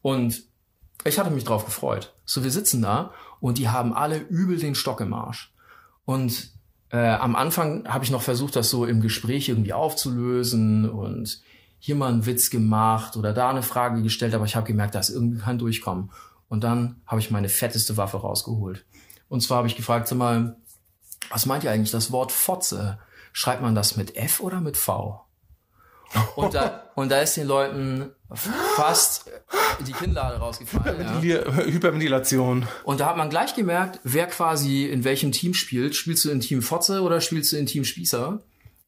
Und 0.00 0.44
ich 1.04 1.18
hatte 1.18 1.30
mich 1.30 1.44
drauf 1.44 1.66
gefreut. 1.66 2.14
So, 2.24 2.42
wir 2.42 2.50
sitzen 2.50 2.80
da 2.80 3.10
und 3.40 3.58
die 3.58 3.68
haben 3.68 3.92
alle 3.92 4.16
übel 4.16 4.58
den 4.58 4.74
Stock 4.74 5.00
im 5.02 5.12
Arsch. 5.12 5.52
Und 6.06 6.52
äh, 6.90 6.96
am 6.96 7.36
Anfang 7.36 7.86
habe 7.86 8.04
ich 8.04 8.10
noch 8.10 8.22
versucht, 8.22 8.56
das 8.56 8.70
so 8.70 8.86
im 8.86 9.02
Gespräch 9.02 9.50
irgendwie 9.50 9.74
aufzulösen 9.74 10.88
und 10.88 11.42
hier 11.84 11.96
mal 11.96 12.08
einen 12.08 12.24
Witz 12.24 12.48
gemacht 12.48 13.14
oder 13.14 13.34
da 13.34 13.50
eine 13.50 13.62
Frage 13.62 14.00
gestellt, 14.00 14.32
aber 14.32 14.46
ich 14.46 14.56
habe 14.56 14.66
gemerkt, 14.66 14.94
da 14.94 15.00
ist 15.00 15.10
irgendwie 15.10 15.38
kein 15.38 15.58
Durchkommen. 15.58 16.10
Und 16.48 16.64
dann 16.64 17.02
habe 17.06 17.20
ich 17.20 17.30
meine 17.30 17.50
fetteste 17.50 17.98
Waffe 17.98 18.16
rausgeholt. 18.16 18.86
Und 19.28 19.42
zwar 19.42 19.58
habe 19.58 19.68
ich 19.68 19.76
gefragt, 19.76 20.08
sag 20.08 20.16
mal, 20.16 20.56
was 21.28 21.44
meint 21.44 21.62
ihr 21.62 21.70
eigentlich 21.70 21.90
das 21.90 22.10
Wort 22.10 22.32
Fotze? 22.32 22.98
Schreibt 23.34 23.60
man 23.60 23.74
das 23.74 23.98
mit 23.98 24.16
F 24.16 24.40
oder 24.40 24.62
mit 24.62 24.78
V? 24.78 25.26
Und 26.36 26.54
da, 26.54 26.84
und 26.94 27.12
da 27.12 27.20
ist 27.20 27.36
den 27.36 27.46
Leuten 27.46 28.12
fast 28.32 29.30
die 29.86 29.92
Kinnlade 29.92 30.38
rausgefallen. 30.38 31.02
Ja. 31.02 31.20
Hier, 31.20 31.54
Hyperventilation. 31.66 32.66
Und 32.84 33.00
da 33.00 33.10
hat 33.10 33.18
man 33.18 33.28
gleich 33.28 33.54
gemerkt, 33.54 34.00
wer 34.04 34.26
quasi 34.26 34.86
in 34.86 35.04
welchem 35.04 35.32
Team 35.32 35.52
spielt. 35.52 35.94
Spielst 35.94 36.24
du 36.24 36.30
in 36.30 36.40
Team 36.40 36.62
Fotze 36.62 37.02
oder 37.02 37.20
spielst 37.20 37.52
du 37.52 37.58
in 37.58 37.66
Team 37.66 37.84
Spießer? 37.84 38.40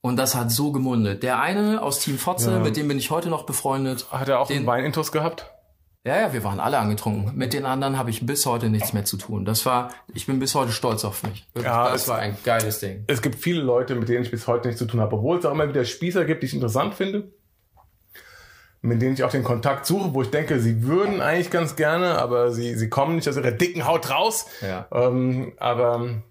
Und 0.06 0.16
das 0.18 0.36
hat 0.36 0.52
so 0.52 0.70
gemundet. 0.70 1.24
Der 1.24 1.40
eine 1.40 1.82
aus 1.82 1.98
Team 1.98 2.16
Fotze, 2.16 2.52
Ja. 2.52 2.58
mit 2.60 2.76
dem 2.76 2.86
bin 2.86 2.96
ich 2.96 3.10
heute 3.10 3.28
noch 3.28 3.42
befreundet. 3.44 4.06
Hat 4.12 4.28
er 4.28 4.38
auch 4.38 4.46
Den- 4.46 4.58
einen 4.58 4.66
Weinintus 4.68 5.10
gehabt? 5.10 5.50
Ja, 6.04 6.16
ja, 6.16 6.32
wir 6.32 6.44
waren 6.44 6.60
alle 6.60 6.78
angetrunken. 6.78 7.36
Mit 7.36 7.52
den 7.52 7.64
anderen 7.66 7.98
habe 7.98 8.10
ich 8.10 8.24
bis 8.24 8.46
heute 8.46 8.68
nichts 8.70 8.92
mehr 8.92 9.04
zu 9.04 9.16
tun. 9.16 9.44
Das 9.44 9.66
war, 9.66 9.90
ich 10.14 10.26
bin 10.26 10.38
bis 10.38 10.54
heute 10.54 10.70
stolz 10.70 11.04
auf 11.04 11.24
mich. 11.24 11.44
Wirklich, 11.54 11.64
Ja, 11.72 11.90
das 11.90 12.02
es- 12.02 12.08
war 12.08 12.18
ein 12.18 12.36
geiles 12.44 12.78
Ding. 12.78 13.02
Es 13.08 13.20
gibt 13.20 13.34
viele 13.34 13.60
Leute, 13.62 13.96
mit 13.96 14.08
denen 14.08 14.22
ich 14.22 14.30
bis 14.30 14.46
heute 14.46 14.68
nichts 14.68 14.78
zu 14.78 14.86
tun 14.86 15.00
habe, 15.00 15.16
obwohl 15.16 15.38
es 15.38 15.44
auch 15.44 15.50
immer 15.50 15.68
wieder 15.68 15.84
Spießer 15.84 16.24
gibt, 16.24 16.42
die 16.44 16.46
ich 16.46 16.54
interessant 16.54 16.94
finde. 16.94 17.32
Mit 18.82 19.02
denen 19.02 19.14
ich 19.14 19.24
auch 19.24 19.32
den 19.32 19.42
Kontakt 19.42 19.86
suche, 19.86 20.14
wo 20.14 20.22
ich 20.22 20.30
denke, 20.30 20.60
sie 20.60 20.84
würden 20.84 21.20
eigentlich 21.20 21.50
ganz 21.50 21.74
gerne, 21.74 22.18
aber 22.20 22.52
sie, 22.52 22.76
sie 22.76 22.88
kommen 22.88 23.16
nicht 23.16 23.28
aus 23.28 23.36
ihrer 23.36 23.50
dicken 23.50 23.88
Haut 23.88 24.08
raus. 24.08 24.46
Ja. 24.62 24.86
Ähm, 24.92 25.54
aber 25.58 26.22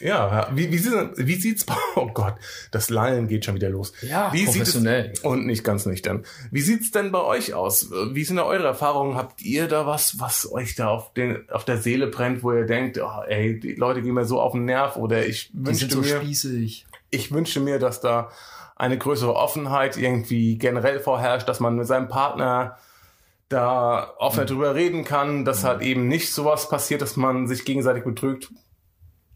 ja, 0.00 0.48
wie, 0.54 0.70
wie, 0.72 0.78
sieht- 0.78 1.12
wie 1.16 1.34
sieht's 1.34 1.64
bei, 1.64 1.74
oh 1.96 2.06
Gott, 2.12 2.34
das 2.70 2.90
Lallen 2.90 3.28
geht 3.28 3.44
schon 3.44 3.54
wieder 3.54 3.70
los. 3.70 3.92
Ja, 4.02 4.32
wie 4.32 4.44
professionell. 4.44 5.10
Es, 5.14 5.20
und 5.20 5.46
nicht 5.46 5.64
ganz 5.64 5.86
nüchtern. 5.86 6.24
Wie 6.50 6.60
sieht's 6.60 6.90
denn 6.90 7.10
bei 7.12 7.20
euch 7.22 7.54
aus? 7.54 7.90
Wie 8.12 8.24
sind 8.24 8.36
da 8.36 8.44
eure 8.44 8.66
Erfahrungen? 8.66 9.16
Habt 9.16 9.42
ihr 9.42 9.68
da 9.68 9.86
was, 9.86 10.20
was 10.20 10.50
euch 10.50 10.74
da 10.74 10.88
auf, 10.88 11.12
den, 11.14 11.48
auf 11.50 11.64
der 11.64 11.78
Seele 11.78 12.06
brennt, 12.08 12.42
wo 12.42 12.52
ihr 12.52 12.66
denkt, 12.66 12.98
oh, 12.98 13.22
ey, 13.26 13.58
die 13.58 13.74
Leute 13.74 14.02
gehen 14.02 14.14
mir 14.14 14.24
so 14.24 14.40
auf 14.40 14.52
den 14.52 14.64
Nerv 14.64 14.96
oder 14.96 15.26
ich 15.26 15.50
wünschte 15.52 15.90
so 15.94 16.00
mir, 16.00 16.16
spießig. 16.20 16.86
ich 17.10 17.32
wünsche 17.32 17.60
mir, 17.60 17.78
dass 17.78 18.00
da 18.00 18.30
eine 18.76 18.96
größere 18.96 19.34
Offenheit 19.34 19.96
irgendwie 19.96 20.56
generell 20.56 21.00
vorherrscht, 21.00 21.48
dass 21.48 21.58
man 21.60 21.74
mit 21.76 21.86
seinem 21.86 22.08
Partner 22.08 22.76
da 23.48 24.12
offener 24.18 24.42
Mhm. 24.44 24.48
drüber 24.48 24.74
reden 24.74 25.04
kann, 25.04 25.44
dass 25.44 25.64
halt 25.64 25.80
eben 25.82 26.06
nicht 26.06 26.32
sowas 26.32 26.68
passiert, 26.68 27.00
dass 27.00 27.16
man 27.16 27.48
sich 27.48 27.64
gegenseitig 27.64 28.04
betrügt. 28.04 28.50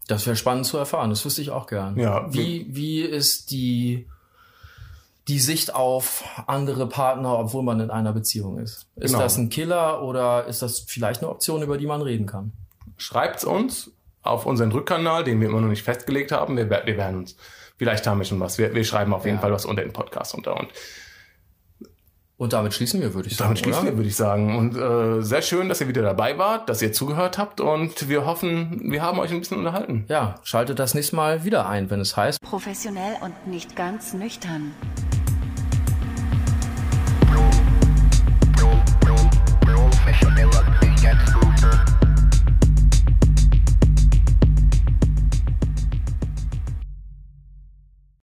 Das 0.07 0.25
wäre 0.25 0.35
spannend 0.35 0.65
zu 0.65 0.77
erfahren. 0.77 1.09
Das 1.09 1.23
wüsste 1.25 1.41
ich 1.41 1.49
auch 1.51 1.67
gern. 1.67 1.97
Ja. 1.97 2.31
Wie, 2.33 2.65
wie 2.69 3.01
ist 3.01 3.51
die, 3.51 4.07
die 5.27 5.39
Sicht 5.39 5.73
auf 5.73 6.23
andere 6.47 6.87
Partner, 6.89 7.39
obwohl 7.39 7.63
man 7.63 7.79
in 7.79 7.89
einer 7.89 8.11
Beziehung 8.11 8.57
ist? 8.59 8.87
Ist 8.97 9.11
Genau. 9.11 9.19
das 9.19 9.37
ein 9.37 9.49
Killer 9.49 10.01
oder 10.03 10.45
ist 10.45 10.61
das 10.61 10.79
vielleicht 10.79 11.21
eine 11.21 11.29
Option, 11.31 11.61
über 11.63 11.77
die 11.77 11.87
man 11.87 12.01
reden 12.01 12.25
kann? 12.25 12.51
Schreibt's 12.97 13.45
uns 13.45 13.91
auf 14.21 14.45
unseren 14.45 14.71
Rückkanal, 14.71 15.23
den 15.23 15.39
wir 15.41 15.49
immer 15.49 15.61
noch 15.61 15.69
nicht 15.69 15.83
festgelegt 15.83 16.31
haben. 16.31 16.57
Wir, 16.57 16.69
wir 16.69 16.85
werden 16.97 17.19
uns, 17.19 17.35
vielleicht 17.77 18.05
haben 18.05 18.17
wir 18.19 18.25
schon 18.25 18.39
was. 18.39 18.57
Wir, 18.57 18.73
wir 18.75 18.83
schreiben 18.83 19.13
auf 19.13 19.25
jeden 19.25 19.37
Ja. 19.37 19.41
Fall 19.41 19.51
was 19.53 19.65
unter 19.65 19.83
den 19.83 19.93
Podcast 19.93 20.33
unter. 20.35 20.57
Und 20.57 20.67
Und 22.43 22.51
damit 22.51 22.73
schließen 22.73 22.99
wir, 22.99 23.13
würde 23.13 23.29
ich 23.29 23.37
sagen. 23.37 23.51
damit 23.51 23.59
schließen 23.59 23.83
oder? 23.83 23.91
wir, 23.91 23.97
würde 23.97 24.09
ich 24.09 24.17
sagen. 24.17 24.57
Und 24.57 24.75
äh, 24.75 25.23
sehr 25.23 25.41
schön, 25.41 25.69
dass 25.69 25.79
ihr 25.79 25.87
wieder 25.87 26.01
dabei 26.01 26.37
wart, 26.37 26.67
dass 26.67 26.81
ihr 26.81 26.91
zugehört 26.91 27.37
habt 27.37 27.61
und 27.61 28.09
wir 28.09 28.25
hoffen, 28.25 28.81
wir 28.91 29.01
haben 29.01 29.17
euch 29.19 29.31
ein 29.31 29.39
bisschen 29.39 29.59
unterhalten. 29.59 30.03
Ja, 30.09 30.35
schaltet 30.43 30.77
das 30.77 30.93
nächste 30.93 31.15
Mal 31.15 31.45
wieder 31.45 31.69
ein, 31.69 31.89
wenn 31.89 32.01
es 32.01 32.17
heißt. 32.17 32.41
Professionell 32.41 33.15
und 33.21 33.47
nicht 33.47 33.77
ganz 33.77 34.13
nüchtern. 34.13 34.73